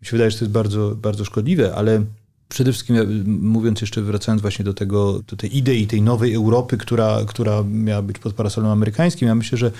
[0.00, 2.04] Mi się wydaje, że to jest bardzo, bardzo szkodliwe, ale
[2.48, 7.18] przede wszystkim mówiąc jeszcze, wracając właśnie do tego, do tej idei tej nowej Europy, która,
[7.26, 9.70] która miała być pod parasolem amerykańskim, ja myślę, że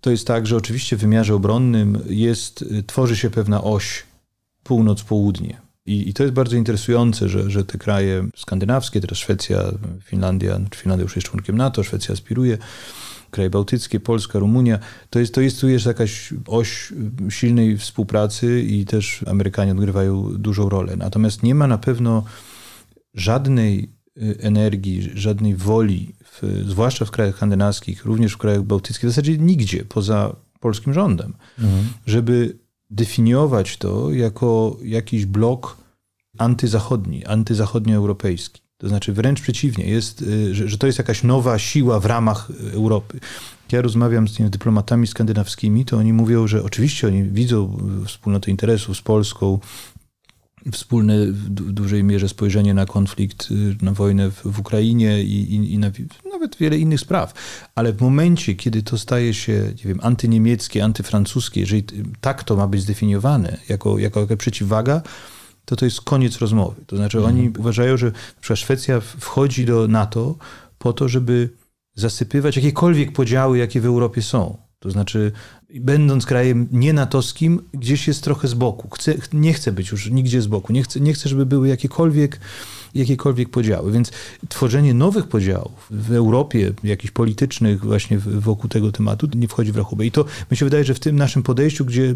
[0.00, 4.02] to jest tak, że oczywiście w wymiarze obronnym jest, tworzy się pewna oś
[4.64, 5.65] północ-południe.
[5.86, 9.62] I, I, to jest bardzo interesujące, że, że te kraje skandynawskie, teraz Szwecja,
[10.04, 12.58] Finlandia, znaczy Finlandia już jest członkiem NATO, Szwecja aspiruje,
[13.30, 14.78] kraje bałtyckie, Polska, Rumunia,
[15.10, 16.92] to jest, to jest tu jest jakaś oś
[17.28, 20.96] silnej współpracy i też Amerykanie odgrywają dużą rolę.
[20.96, 22.24] Natomiast nie ma na pewno
[23.14, 29.12] żadnej y, energii, żadnej woli, w, zwłaszcza w krajach skandynawskich, również w krajach bałtyckich, w
[29.12, 31.84] zasadzie nigdzie poza polskim rządem, mhm.
[32.06, 32.58] żeby
[32.90, 35.76] definiować to jako jakiś blok
[36.38, 38.62] antyzachodni, antyzachodnioeuropejski.
[38.78, 42.48] To znaczy wręcz przeciwnie, jest, y, że, że to jest jakaś nowa siła w ramach
[42.72, 43.20] Europy.
[43.72, 49.00] Ja rozmawiam z dyplomatami skandynawskimi, to oni mówią, że oczywiście oni widzą wspólnotę interesów z
[49.00, 49.58] Polską,
[50.72, 55.72] wspólne w dużej mierze spojrzenie na konflikt, y, na wojnę w, w Ukrainie i, i,
[55.72, 55.90] i na,
[56.32, 57.34] nawet wiele innych spraw.
[57.74, 61.84] Ale w momencie, kiedy to staje się, nie wiem, antyniemieckie, antyfrancuskie, jeżeli
[62.20, 65.02] tak to ma być zdefiniowane jako, jako, jako przeciwwaga,
[65.64, 66.84] to to jest koniec rozmowy.
[66.86, 67.36] To znaczy mhm.
[67.36, 68.12] oni uważają, że
[68.54, 70.36] Szwecja wchodzi do NATO
[70.78, 71.50] po to, żeby
[71.94, 74.65] zasypywać jakiekolwiek podziały, jakie w Europie są.
[74.78, 75.32] To znaczy,
[75.74, 78.88] będąc krajem nienatowskim, gdzieś jest trochę z boku.
[78.90, 80.72] Chce, nie chce być już nigdzie z boku.
[80.72, 82.40] Nie chce, nie chce, żeby były jakiekolwiek,
[82.94, 83.92] jakiekolwiek podziały.
[83.92, 84.12] Więc
[84.48, 90.06] tworzenie nowych podziałów w Europie, jakichś politycznych właśnie wokół tego tematu, nie wchodzi w rachubę.
[90.06, 92.14] I to mi się wydaje, że w tym naszym podejściu, gdzie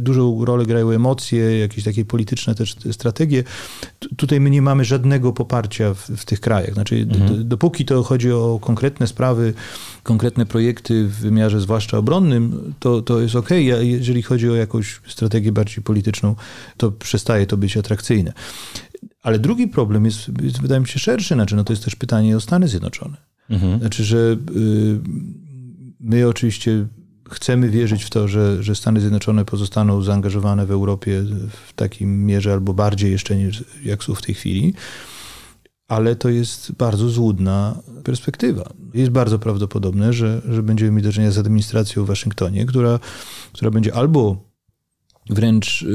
[0.00, 3.44] dużą rolę grają emocje, jakieś takie polityczne też strategie.
[4.16, 6.74] Tutaj my nie mamy żadnego poparcia w, w tych krajach.
[6.74, 7.48] Znaczy, mhm.
[7.48, 9.54] dopóki to chodzi o konkretne sprawy,
[10.02, 13.50] konkretne projekty w wymiarze zwłaszcza obronnym, to, to jest ok.
[13.80, 16.36] Jeżeli chodzi o jakąś strategię bardziej polityczną,
[16.76, 18.32] to przestaje to być atrakcyjne.
[19.22, 21.34] Ale drugi problem jest, jest wydaje mi się, szerszy.
[21.34, 23.16] Znaczy, no to jest też pytanie o Stany Zjednoczone.
[23.50, 23.80] Mhm.
[23.80, 24.98] Znaczy, że y,
[26.00, 26.86] my oczywiście
[27.30, 31.22] chcemy wierzyć w to, że, że Stany Zjednoczone pozostaną zaangażowane w Europie
[31.66, 34.74] w takim mierze albo bardziej jeszcze niż jak są w tej chwili,
[35.88, 38.72] ale to jest bardzo złudna perspektywa.
[38.94, 43.00] Jest bardzo prawdopodobne, że, że będziemy mieli do czynienia z administracją w Waszyngtonie, która,
[43.52, 44.47] która będzie albo
[45.30, 45.86] wręcz y,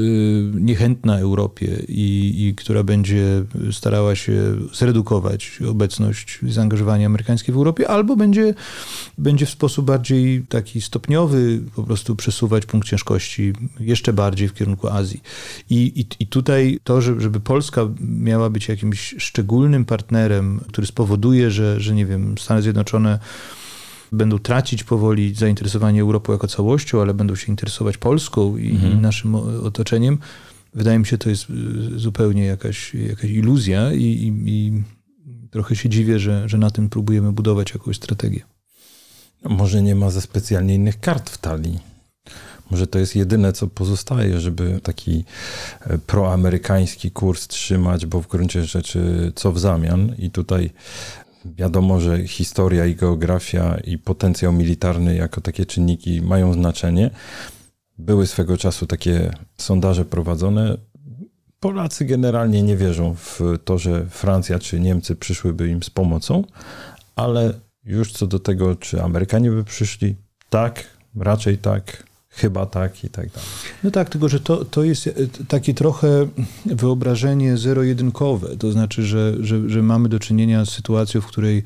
[0.54, 4.32] niechętna Europie i, i, która będzie starała się
[4.72, 8.54] zredukować obecność i zaangażowanie amerykańskie w Europie, albo będzie,
[9.18, 14.88] będzie w sposób bardziej taki stopniowy po prostu przesuwać punkt ciężkości jeszcze bardziej w kierunku
[14.88, 15.22] Azji.
[15.70, 21.80] I, i, i tutaj to, żeby Polska miała być jakimś szczególnym partnerem, który spowoduje, że,
[21.80, 23.18] że nie wiem, Stany Zjednoczone
[24.12, 29.00] będą tracić powoli zainteresowanie Europą jako całością, ale będą się interesować Polską i, mhm.
[29.00, 30.18] naszym otoczeniem.
[30.74, 34.82] Wydaje mi się, to jest y, zupełnie jakaś, jakaś iluzja i, i, i
[35.50, 38.40] trochę się dziwię, że, że na tym próbujemy budować jakąś strategię.
[39.44, 41.78] Może nie ma ze specjalnie innych kart w talii.
[42.70, 45.24] Może to jest jedyne, co pozostaje, żeby taki
[45.80, 50.14] e, proamerykański kurs trzymać, bo w gruncie rzeczy co w zamian?
[50.18, 50.70] I tutaj
[51.44, 57.10] Wiadomo, że historia i geografia i potencjał militarny jako takie czynniki mają znaczenie.
[57.98, 60.76] Były swego czasu takie sondaże prowadzone.
[61.60, 66.44] Polacy generalnie nie wierzą w to, że Francja czy Niemcy przyszłyby im z pomocą,
[67.16, 67.54] ale
[67.84, 70.14] już co do tego, czy Amerykanie by przyszli,
[70.50, 70.84] tak,
[71.16, 72.13] raczej tak.
[72.36, 73.48] Chyba tak i tak dalej.
[73.84, 75.12] No tak, tylko że to, to jest e,
[75.48, 76.28] takie trochę
[76.66, 78.56] wyobrażenie zero-jedynkowe.
[78.56, 81.62] To znaczy, że, że, że mamy do czynienia z sytuacją, w której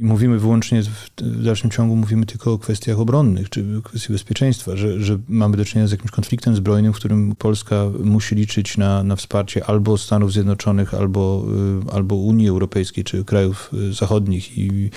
[0.00, 5.18] mówimy wyłącznie, w dalszym ciągu mówimy tylko o kwestiach obronnych, czy kwestii bezpieczeństwa, że, że
[5.28, 9.64] mamy do czynienia z jakimś konfliktem zbrojnym, w którym Polska musi liczyć na, na wsparcie
[9.64, 11.44] albo Stanów Zjednoczonych, albo,
[11.88, 14.90] y, albo Unii Europejskiej, czy krajów y, zachodnich i,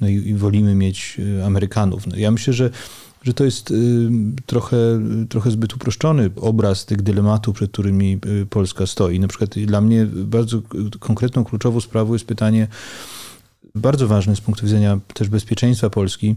[0.00, 2.06] no i, i wolimy mieć y, Amerykanów.
[2.06, 2.70] No ja myślę, że
[3.26, 4.08] że to jest y,
[4.46, 4.76] trochę,
[5.28, 9.20] trochę zbyt uproszczony obraz tych dylematów, przed którymi y, Polska stoi.
[9.20, 10.62] Na przykład dla mnie bardzo
[10.98, 12.68] konkretną, kluczową sprawą jest pytanie,
[13.74, 16.36] bardzo ważne z punktu widzenia też bezpieczeństwa Polski,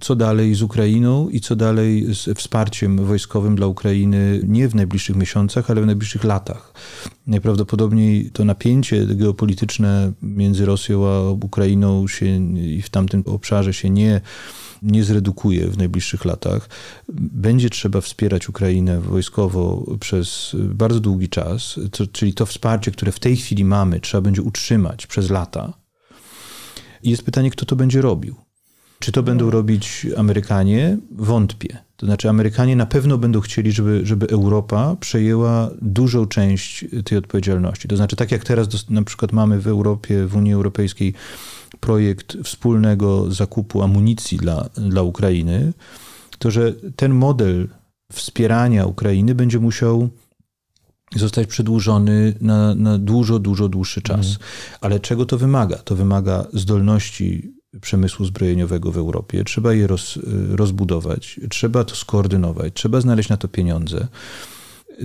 [0.00, 5.16] co dalej z Ukrainą i co dalej z wsparciem wojskowym dla Ukrainy nie w najbliższych
[5.16, 6.72] miesiącach, ale w najbliższych latach.
[7.26, 14.20] Najprawdopodobniej to napięcie geopolityczne między Rosją a Ukrainą się i w tamtym obszarze się nie
[14.82, 16.68] nie zredukuje w najbliższych latach.
[17.18, 21.80] Będzie trzeba wspierać Ukrainę wojskowo przez bardzo długi czas,
[22.12, 25.72] czyli to wsparcie, które w tej chwili mamy, trzeba będzie utrzymać przez lata.
[27.02, 28.34] I jest pytanie, kto to będzie robił.
[28.98, 30.98] Czy to będą robić Amerykanie?
[31.10, 31.78] Wątpię.
[31.96, 37.88] To znaczy, Amerykanie na pewno będą chcieli, żeby, żeby Europa przejęła dużą część tej odpowiedzialności.
[37.88, 41.14] To znaczy, tak jak teraz na przykład mamy w Europie, w Unii Europejskiej
[41.80, 45.72] projekt wspólnego zakupu amunicji dla, dla Ukrainy,
[46.38, 47.68] to że ten model
[48.12, 50.08] wspierania Ukrainy będzie musiał
[51.16, 54.26] zostać przedłużony na, na dużo, dużo dłuższy czas.
[54.26, 54.36] Mhm.
[54.80, 55.76] Ale czego to wymaga?
[55.76, 59.44] To wymaga zdolności przemysłu zbrojeniowego w Europie.
[59.44, 60.18] Trzeba je roz,
[60.50, 64.08] rozbudować, trzeba to skoordynować, trzeba znaleźć na to pieniądze.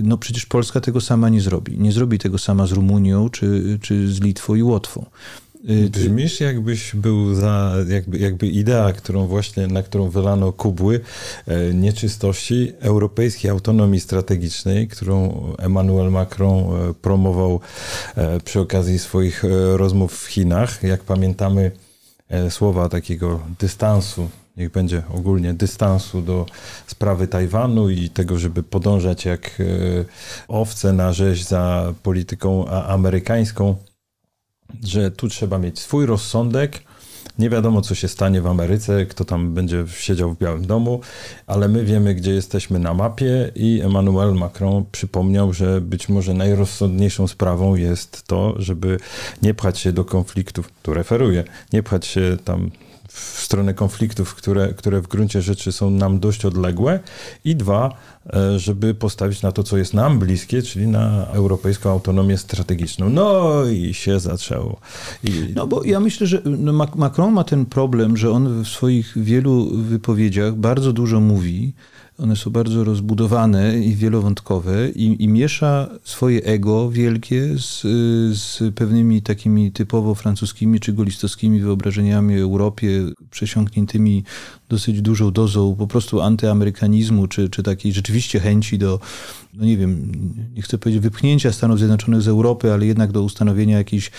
[0.02, 1.78] No przecież Polska tego sama nie zrobi.
[1.78, 5.06] Nie zrobi tego sama z Rumunią, czy, czy z Litwą i Łotwą.
[5.70, 11.00] Y, Brzmisz jakbyś był za, jakby, jakby idea, którą właśnie, na którą wylano kubły
[11.46, 17.60] e, nieczystości europejskiej autonomii strategicznej, którą Emmanuel Macron e, promował
[18.16, 19.42] e, przy okazji swoich
[19.74, 20.82] rozmów w Chinach.
[20.82, 21.70] Jak pamiętamy
[22.50, 26.46] słowa takiego dystansu niech będzie ogólnie dystansu do
[26.86, 29.62] sprawy Tajwanu i tego, żeby podążać jak
[30.48, 33.76] owce na rzeź za polityką amerykańską
[34.84, 36.82] że tu trzeba mieć swój rozsądek.
[37.38, 41.00] Nie wiadomo, co się stanie w Ameryce, kto tam będzie siedział w Białym Domu,
[41.46, 47.28] ale my wiemy, gdzie jesteśmy na mapie i Emmanuel Macron przypomniał, że być może najrozsądniejszą
[47.28, 48.98] sprawą jest to, żeby
[49.42, 52.70] nie pchać się do konfliktów, tu referuję, nie pchać się tam
[53.16, 57.00] w stronę konfliktów, które, które w gruncie rzeczy są nam dość odległe
[57.44, 57.96] i dwa,
[58.32, 63.10] e, żeby postawić na to, co jest nam bliskie, czyli na europejską autonomię strategiczną.
[63.10, 64.80] No i się zaczęło.
[65.24, 65.52] I...
[65.54, 69.70] No bo ja myślę, że no Macron ma ten problem, że on w swoich wielu
[69.74, 71.72] wypowiedziach bardzo dużo mówi,
[72.18, 77.80] one są bardzo rozbudowane i wielowątkowe i, i miesza swoje ego wielkie z,
[78.38, 82.88] z pewnymi takimi typowo francuskimi czy golistowskimi wyobrażeniami o Europie,
[83.30, 84.24] przesiąkniętymi
[84.68, 89.00] dosyć dużą dozą po prostu antyamerykanizmu, czy, czy takiej rzeczywiście chęci do,
[89.54, 90.12] no nie wiem,
[90.54, 94.10] nie chcę powiedzieć wypchnięcia Stanów Zjednoczonych z Europy, ale jednak do ustanowienia jakiejś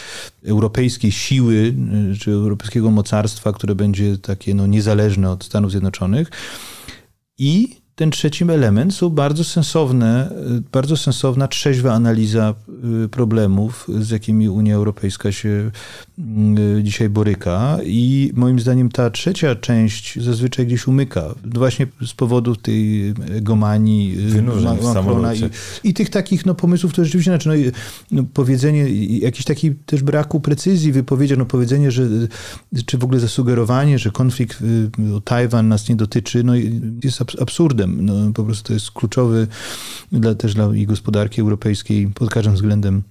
[0.45, 1.73] europejskiej siły,
[2.19, 6.31] czy europejskiego mocarstwa, które będzie takie no, niezależne od Stanów Zjednoczonych.
[7.37, 10.29] I ten trzeci element są bardzo sensowne,
[10.71, 12.55] bardzo sensowna, trzeźwa analiza
[13.05, 15.71] y, problemów, z jakimi Unia Europejska się
[16.79, 17.77] y, dzisiaj boryka.
[17.85, 21.35] I moim zdaniem ta trzecia część zazwyczaj gdzieś umyka.
[21.45, 25.39] Właśnie z powodu tej egomanii y, Wynurzeń Macrona i,
[25.83, 27.71] i, tych takich no, pomysłów, które rzeczywiście, znaczy, no,
[28.11, 32.07] no, powiedzenie, jakiś taki też braku precyzji wypowiedzi, no powiedzenie, że
[32.85, 34.63] czy w ogóle zasugerowanie, że konflikt
[35.15, 36.53] o Tajwan nas nie dotyczy, no
[37.03, 39.47] jest absurdem no, po prostu to jest kluczowy
[40.11, 43.03] dla, też dla i gospodarki europejskiej pod każdym względem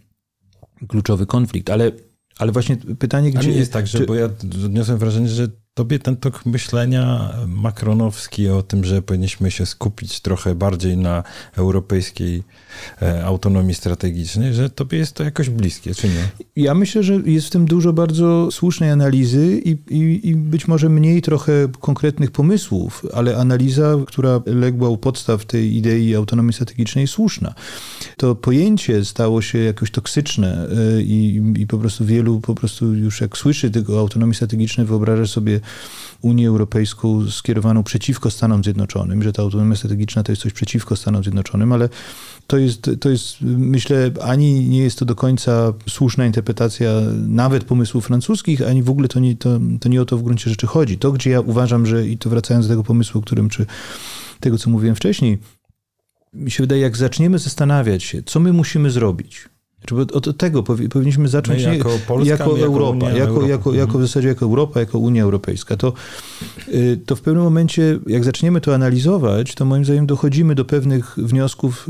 [0.88, 1.70] kluczowy konflikt.
[1.70, 1.92] Ale,
[2.38, 3.50] ale właśnie pytanie, gdzie...
[3.50, 4.06] jest tak, że, czy...
[4.06, 4.24] bo ja
[4.64, 10.54] odniosłem wrażenie, że tobie ten tok myślenia makronowski o tym, że powinniśmy się skupić trochę
[10.54, 11.22] bardziej na
[11.56, 12.42] europejskiej
[13.02, 16.28] e, autonomii strategicznej, że tobie jest to jakoś bliskie, czy nie?
[16.56, 20.88] Ja myślę, że jest w tym dużo bardzo słusznej analizy i, i, i być może
[20.88, 27.54] mniej trochę konkretnych pomysłów, ale analiza, która legła u podstaw tej idei autonomii strategicznej słuszna.
[28.16, 33.20] To pojęcie stało się jakoś toksyczne e, i, i po prostu wielu po prostu już
[33.20, 35.60] jak słyszy tego autonomii strategicznej wyobraża sobie
[36.22, 41.22] Unię Europejską skierowaną przeciwko Stanom Zjednoczonym, że ta autonomia strategiczna to jest coś przeciwko Stanom
[41.22, 41.88] Zjednoczonym, ale
[42.46, 46.90] to jest, to jest, myślę, ani nie jest to do końca słuszna interpretacja
[47.28, 50.50] nawet pomysłów francuskich, ani w ogóle to nie, to, to nie o to w gruncie
[50.50, 50.98] rzeczy chodzi.
[50.98, 53.66] To, gdzie ja uważam, że, i to wracając do tego pomysłu, którym, czy
[54.40, 55.38] tego, co mówiłem wcześniej,
[56.32, 59.48] mi się wydaje, jak zaczniemy zastanawiać się, co my musimy zrobić,
[60.12, 63.48] od tego powinniśmy zacząć no jako, Polska, jako, jako Europa, jako, Europa.
[63.48, 64.04] Jako, jako mhm.
[64.04, 65.76] w zasadzie jako Europa, jako Unia Europejska.
[65.76, 65.92] To,
[66.68, 71.14] y, to w pewnym momencie, jak zaczniemy to analizować, to moim zdaniem dochodzimy do pewnych
[71.16, 71.88] wniosków,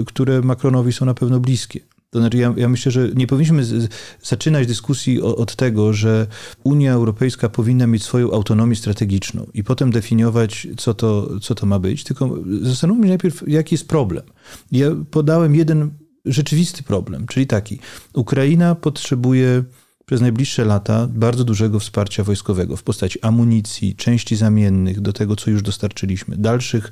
[0.00, 1.80] y, które Macronowi są na pewno bliskie.
[2.10, 3.88] To znaczy, ja, ja myślę, że nie powinniśmy z,
[4.22, 6.26] zaczynać dyskusji o, od tego, że
[6.64, 11.78] Unia Europejska powinna mieć swoją autonomię strategiczną i potem definiować, co to, co to ma
[11.78, 14.24] być, tylko zastanówmy się najpierw, jaki jest problem.
[14.72, 15.90] Ja podałem jeden
[16.24, 17.78] rzeczywisty problem, czyli taki.
[18.14, 19.64] Ukraina potrzebuje
[20.08, 25.50] przez najbliższe lata bardzo dużego wsparcia wojskowego w postaci amunicji, części zamiennych do tego, co
[25.50, 26.90] już dostarczyliśmy, dalszych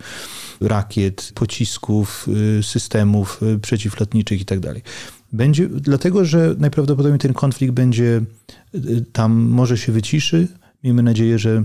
[0.61, 4.75] rakiet, pocisków, y, systemów y, przeciwlotniczych itd.
[4.75, 4.83] Tak
[5.33, 8.21] będzie, dlatego, że najprawdopodobniej ten konflikt będzie
[8.75, 10.49] y, tam może się wyciszy.
[10.85, 11.65] Miejmy nadzieję, że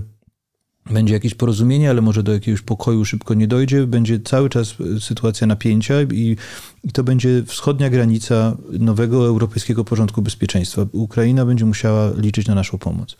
[0.90, 3.86] będzie jakieś porozumienie, ale może do jakiegoś pokoju szybko nie dojdzie.
[3.86, 6.36] Będzie cały czas sytuacja napięcia i,
[6.84, 10.86] i to będzie wschodnia granica nowego europejskiego porządku bezpieczeństwa.
[10.92, 13.16] Ukraina będzie musiała liczyć na naszą pomoc.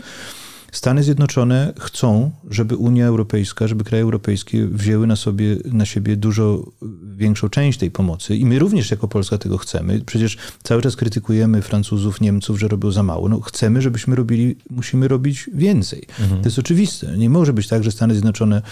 [0.72, 6.72] Stany Zjednoczone chcą, żeby Unia Europejska, żeby kraje europejskie wzięły na, sobie, na siebie dużo
[7.16, 10.00] większą część tej pomocy i my również jako Polska tego chcemy.
[10.06, 13.28] Przecież cały czas krytykujemy Francuzów, Niemców, że robią za mało.
[13.28, 16.06] No, chcemy, żebyśmy robili, musimy robić więcej.
[16.20, 16.42] Mhm.
[16.42, 17.18] To jest oczywiste.
[17.18, 18.62] Nie może być tak, że Stany Zjednoczone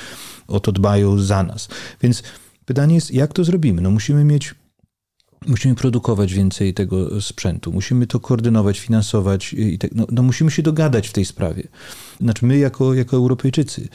[0.48, 1.68] o to dbają za nas.
[2.02, 2.22] Więc
[2.66, 3.82] pytanie jest, jak to zrobimy?
[3.82, 4.54] No, musimy mieć
[5.46, 10.62] Musimy produkować więcej tego sprzętu, musimy to koordynować, finansować i tak, no, no, musimy się
[10.62, 11.68] dogadać w tej sprawie.
[12.20, 13.88] Znaczy my jako, jako Europejczycy.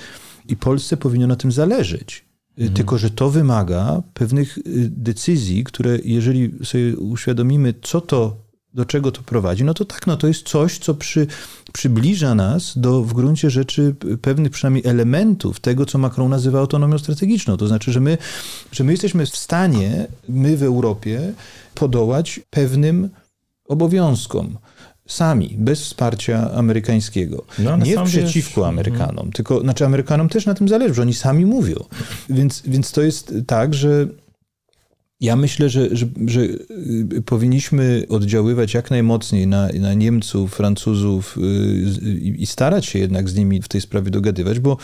[0.47, 2.25] I Polsce powinno na tym zależeć.
[2.57, 2.73] Mhm.
[2.73, 8.44] Tylko, że to wymaga pewnych y, decyzji, które jeżeli sobie uświadomimy, co to
[8.75, 11.27] do czego to prowadzi, no to tak, no to jest coś, co przy,
[11.73, 17.57] przybliża nas do w gruncie rzeczy pewnych przynajmniej elementów tego, co Macron nazywa autonomią strategiczną.
[17.57, 18.17] To znaczy, że my,
[18.71, 21.33] że my jesteśmy w stanie, my w Europie,
[21.75, 23.09] podołać pewnym
[23.67, 24.57] obowiązkom
[25.07, 27.45] sami, bez wsparcia amerykańskiego.
[27.59, 29.31] No, nie przeciwko wiesz, Amerykanom, mhm.
[29.31, 31.75] tylko, znaczy Amerykanom też na tym zależy, że oni sami mówią.
[32.29, 34.07] Więc, więc to jest tak, że
[35.21, 42.19] ja myślę, że, że, że, y, powinniśmy oddziaływać jak najmocniej na, na Niemców, Francuzów y,
[42.19, 44.77] i starać się jednak z nimi w tej sprawie dogadywać, bo,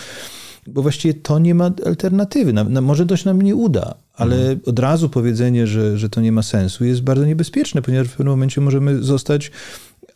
[0.67, 2.53] bo właściwie to nie ma alternatywy.
[2.53, 4.59] Na, na, może to się nam nie uda, ale mhm.
[4.65, 8.33] od razu powiedzenie, że, że to nie ma sensu jest bardzo niebezpieczne, ponieważ w pewnym
[8.33, 9.51] momencie możemy zostać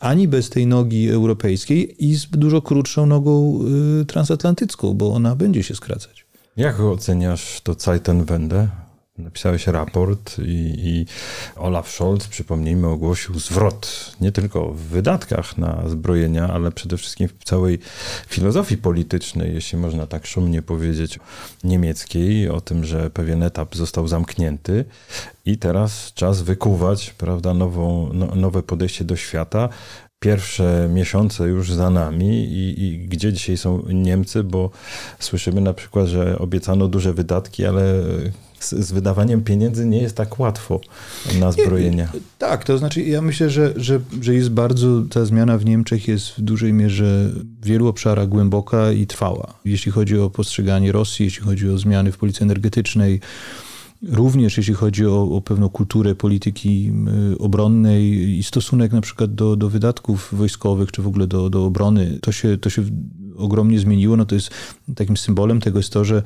[0.00, 3.60] ani bez tej nogi europejskiej i z dużo krótszą nogą
[4.00, 6.26] y, transatlantycką, bo ona będzie się skracać.
[6.56, 8.85] Jak oceniasz to Zeitenwende?
[9.18, 11.06] Napisałeś raport i, i
[11.56, 17.44] Olaf Scholz, przypomnijmy, ogłosił zwrot nie tylko w wydatkach na zbrojenia, ale przede wszystkim w
[17.44, 17.78] całej
[18.28, 21.18] filozofii politycznej, jeśli można tak szumnie powiedzieć,
[21.64, 24.84] niemieckiej, o tym, że pewien etap został zamknięty
[25.44, 29.68] i teraz czas wykuwać prawda, nową, no, nowe podejście do świata.
[30.18, 34.70] Pierwsze miesiące już za nami i, i, gdzie dzisiaj są Niemcy, bo
[35.18, 38.02] słyszymy na przykład, że obiecano duże wydatki, ale
[38.60, 40.80] z, z wydawaniem pieniędzy nie jest tak łatwo
[41.40, 42.12] na zbrojenia.
[42.38, 46.28] tak, to znaczy ja myślę, że, że, że jest bardzo, ta zmiana w Niemczech jest
[46.28, 47.30] w dużej mierze
[47.60, 49.54] w wielu obszarach głęboka i trwała.
[49.64, 53.20] Jeśli chodzi o postrzeganie Rosji, jeśli chodzi o zmiany w polityce energetycznej,
[54.02, 56.92] Również jeśli chodzi o, o, pewną kulturę polityki
[57.32, 58.04] y, obronnej
[58.38, 62.32] i stosunek na przykład do, do wydatków wojskowych, czy w ogóle do, do obrony, to
[62.32, 62.82] się, to się
[63.38, 64.16] ogromnie zmieniło.
[64.16, 64.50] No to jest
[64.96, 66.22] takim symbolem tego jest to, że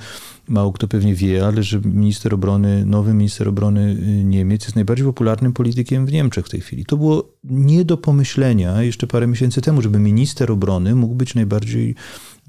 [0.48, 5.06] mało kto pewnie wie, ale że minister obrony, nowy minister obrony y, Niemiec jest najbardziej
[5.06, 6.84] popularnym politykiem w Niemczech w tej chwili.
[6.84, 11.94] To było nie do pomyślenia jeszcze parę miesięcy temu, żeby minister obrony mógł być najbardziej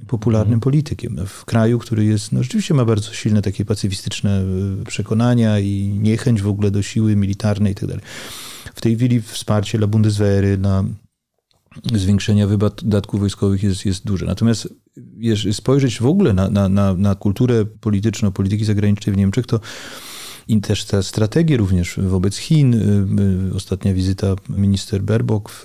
[0.08, 0.60] popularnym mhm.
[0.62, 1.20] politykiem.
[1.28, 4.44] W kraju, który jest, no rzeczywiście ma bardzo silne takie pacyfistyczne
[4.82, 7.94] y, przekonania i niechęć w ogóle do siły militarnej itd.
[8.64, 10.84] Tak w tej chwili wsparcie dla Bundeswehry, dla
[11.94, 14.26] zwiększenia wydatków wojskowych jest, jest duże.
[14.26, 14.74] Natomiast
[15.52, 19.60] spojrzeć w ogóle na, na, na, na kulturę polityczną, polityki zagranicznej w Niemczech, to
[20.48, 22.74] i też te strategie również wobec Chin.
[22.74, 22.78] Y,
[23.52, 25.62] y, ostatnia wizyta minister Baerbock w,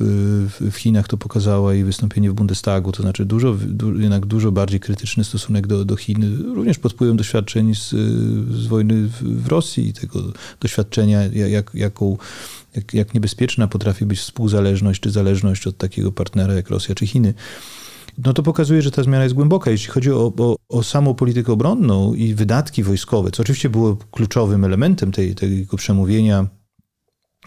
[0.73, 4.81] w Chinach to pokazała i wystąpienie w Bundestagu, to znaczy dużo, du, jednak dużo bardziej
[4.81, 7.89] krytyczny stosunek do, do Chin, również pod wpływem doświadczeń z,
[8.51, 10.23] z wojny w, w Rosji i tego
[10.61, 12.17] doświadczenia, jak, jaką
[12.77, 17.35] jak, jak niebezpieczna potrafi być współzależność czy zależność od takiego partnera jak Rosja czy Chiny
[18.25, 19.71] no to pokazuje, że ta zmiana jest głęboka.
[19.71, 24.65] Jeśli chodzi o, o, o samą politykę obronną i wydatki wojskowe, co oczywiście było kluczowym
[24.65, 26.47] elementem tej, tego przemówienia,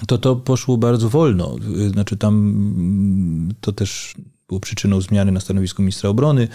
[0.07, 1.55] to to poszło bardzo wolno.
[1.93, 4.15] Znaczy tam mm, to też
[4.47, 6.47] było przyczyną zmiany na stanowisku ministra obrony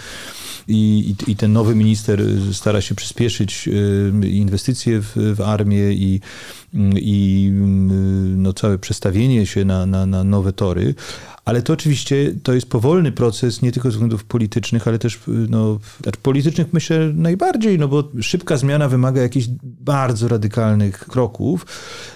[0.67, 3.67] i, i, i ten nowy minister stara się przyspieszyć
[4.23, 6.19] y, inwestycje w, w armię i,
[6.95, 10.95] i mm, no, całe przestawienie się na, na, na nowe tory.
[11.45, 15.19] Ale to oczywiście to jest powolny proces, nie tylko ze względów politycznych, ale też
[15.49, 21.65] no, znaczy politycznych myślę najbardziej, no bo szybka zmiana wymaga jakichś bardzo radykalnych kroków,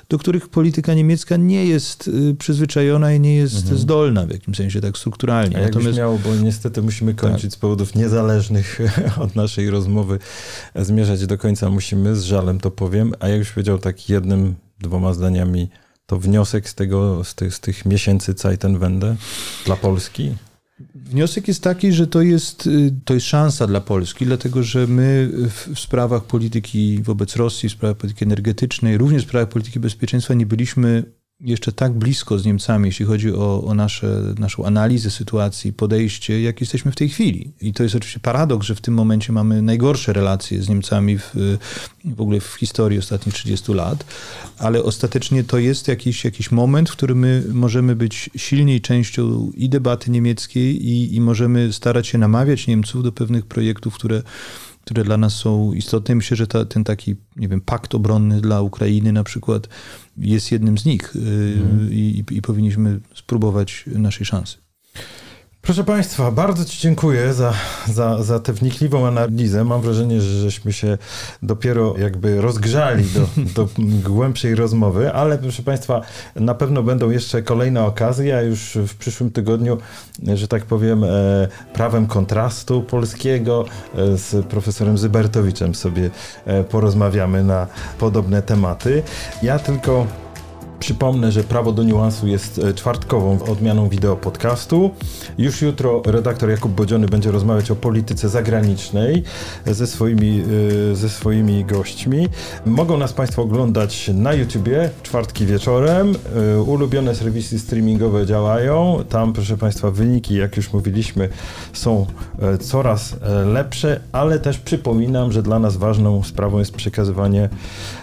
[0.09, 3.77] do których polityka niemiecka nie jest y, przyzwyczajona i nie jest mhm.
[3.77, 5.57] zdolna w jakimś sensie tak strukturalnie.
[5.57, 7.51] A Natomiast miało, bo niestety musimy kończyć tak.
[7.51, 8.79] z powodów niezależnych
[9.23, 10.19] od naszej rozmowy,
[10.75, 15.13] zmierzać do końca musimy, z żalem to powiem, a jak już powiedział tak jednym, dwoma
[15.13, 15.69] zdaniami
[16.09, 19.15] to wniosek z, tego, z, tych, z tych miesięcy Zeitenwende
[19.65, 20.35] dla Polski?
[20.95, 25.29] Wniosek jest taki, że to jest, y, to jest szansa dla Polski, dlatego że my
[25.33, 30.45] w, sprawach polityki wobec Rosji, w sprawach polityki energetycznej, również w sprawach polityki bezpieczeństwa nie
[30.45, 31.03] byliśmy
[31.41, 36.61] jeszcze tak blisko z Niemcami, jeśli chodzi o, o nasze, naszą analizę sytuacji, podejście, jak
[36.61, 37.51] jesteśmy w tej chwili.
[37.61, 41.57] I to jest oczywiście paradoks, że w tym momencie mamy najgorsze relacje z Niemcami w,
[42.05, 44.05] w ogóle w historii ostatnich 30 lat,
[44.57, 49.69] ale ostatecznie to jest jakiś, jakiś moment, w którym my możemy być silniej częścią i
[49.69, 54.21] debaty niemieckiej i, i możemy starać się namawiać Niemców do pewnych projektów, które
[54.89, 56.15] które dla nas są istotne.
[56.15, 59.69] Myślę, że ta, ten taki, nie wiem, pakt obronny dla Ukrainy na przykład
[60.17, 61.89] jest jednym z nich mm.
[61.91, 64.57] i, i powinniśmy spróbować naszej szansy.
[65.61, 67.53] Proszę Państwa, bardzo Ci dziękuję za,
[67.87, 69.63] za, za tę wnikliwą analizę.
[69.63, 70.97] Mam wrażenie, że żeśmy się
[71.43, 73.69] dopiero jakby rozgrzali do, do
[74.09, 76.01] głębszej rozmowy, ale proszę Państwa,
[76.35, 79.77] na pewno będą jeszcze kolejne okazje, a już w przyszłym tygodniu,
[80.33, 81.07] że tak powiem, e,
[81.73, 86.09] prawem kontrastu polskiego e, z profesorem Zybertowiczem sobie
[86.45, 87.67] e, porozmawiamy na
[87.99, 89.03] podobne tematy.
[89.43, 90.07] Ja tylko
[90.79, 94.91] Przypomnę, że Prawo do Niuansu jest e, czwartkową odmianą wideo podcastu.
[95.37, 99.23] Już jutro redaktor Jakub Bodziony będzie rozmawiać o polityce zagranicznej
[99.65, 100.43] ze swoimi,
[100.91, 102.27] e, ze swoimi gośćmi.
[102.65, 106.15] Mogą nas Państwo oglądać na YouTubie czwartki wieczorem.
[106.55, 109.03] E, ulubione serwisy streamingowe działają.
[109.09, 111.29] Tam, proszę Państwa, wyniki, jak już mówiliśmy,
[111.73, 112.05] są
[112.59, 113.15] coraz
[113.45, 117.49] lepsze, ale też przypominam, że dla nas ważną sprawą jest przekazywanie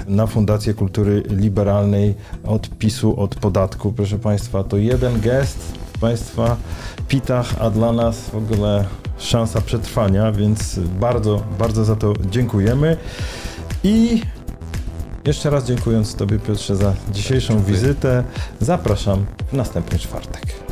[0.09, 2.15] na Fundację Kultury Liberalnej
[2.45, 3.93] od PiSu od podatku.
[3.93, 5.59] Proszę Państwa, to jeden gest
[6.01, 6.57] Państwa
[7.09, 8.85] pitach, a dla nas w ogóle
[9.19, 12.97] szansa przetrwania, więc bardzo, bardzo za to dziękujemy.
[13.85, 14.21] I
[15.25, 18.25] jeszcze raz dziękując Tobie Piotrze za dzisiejszą wizytę,
[18.61, 20.66] zapraszam w następny czwartek.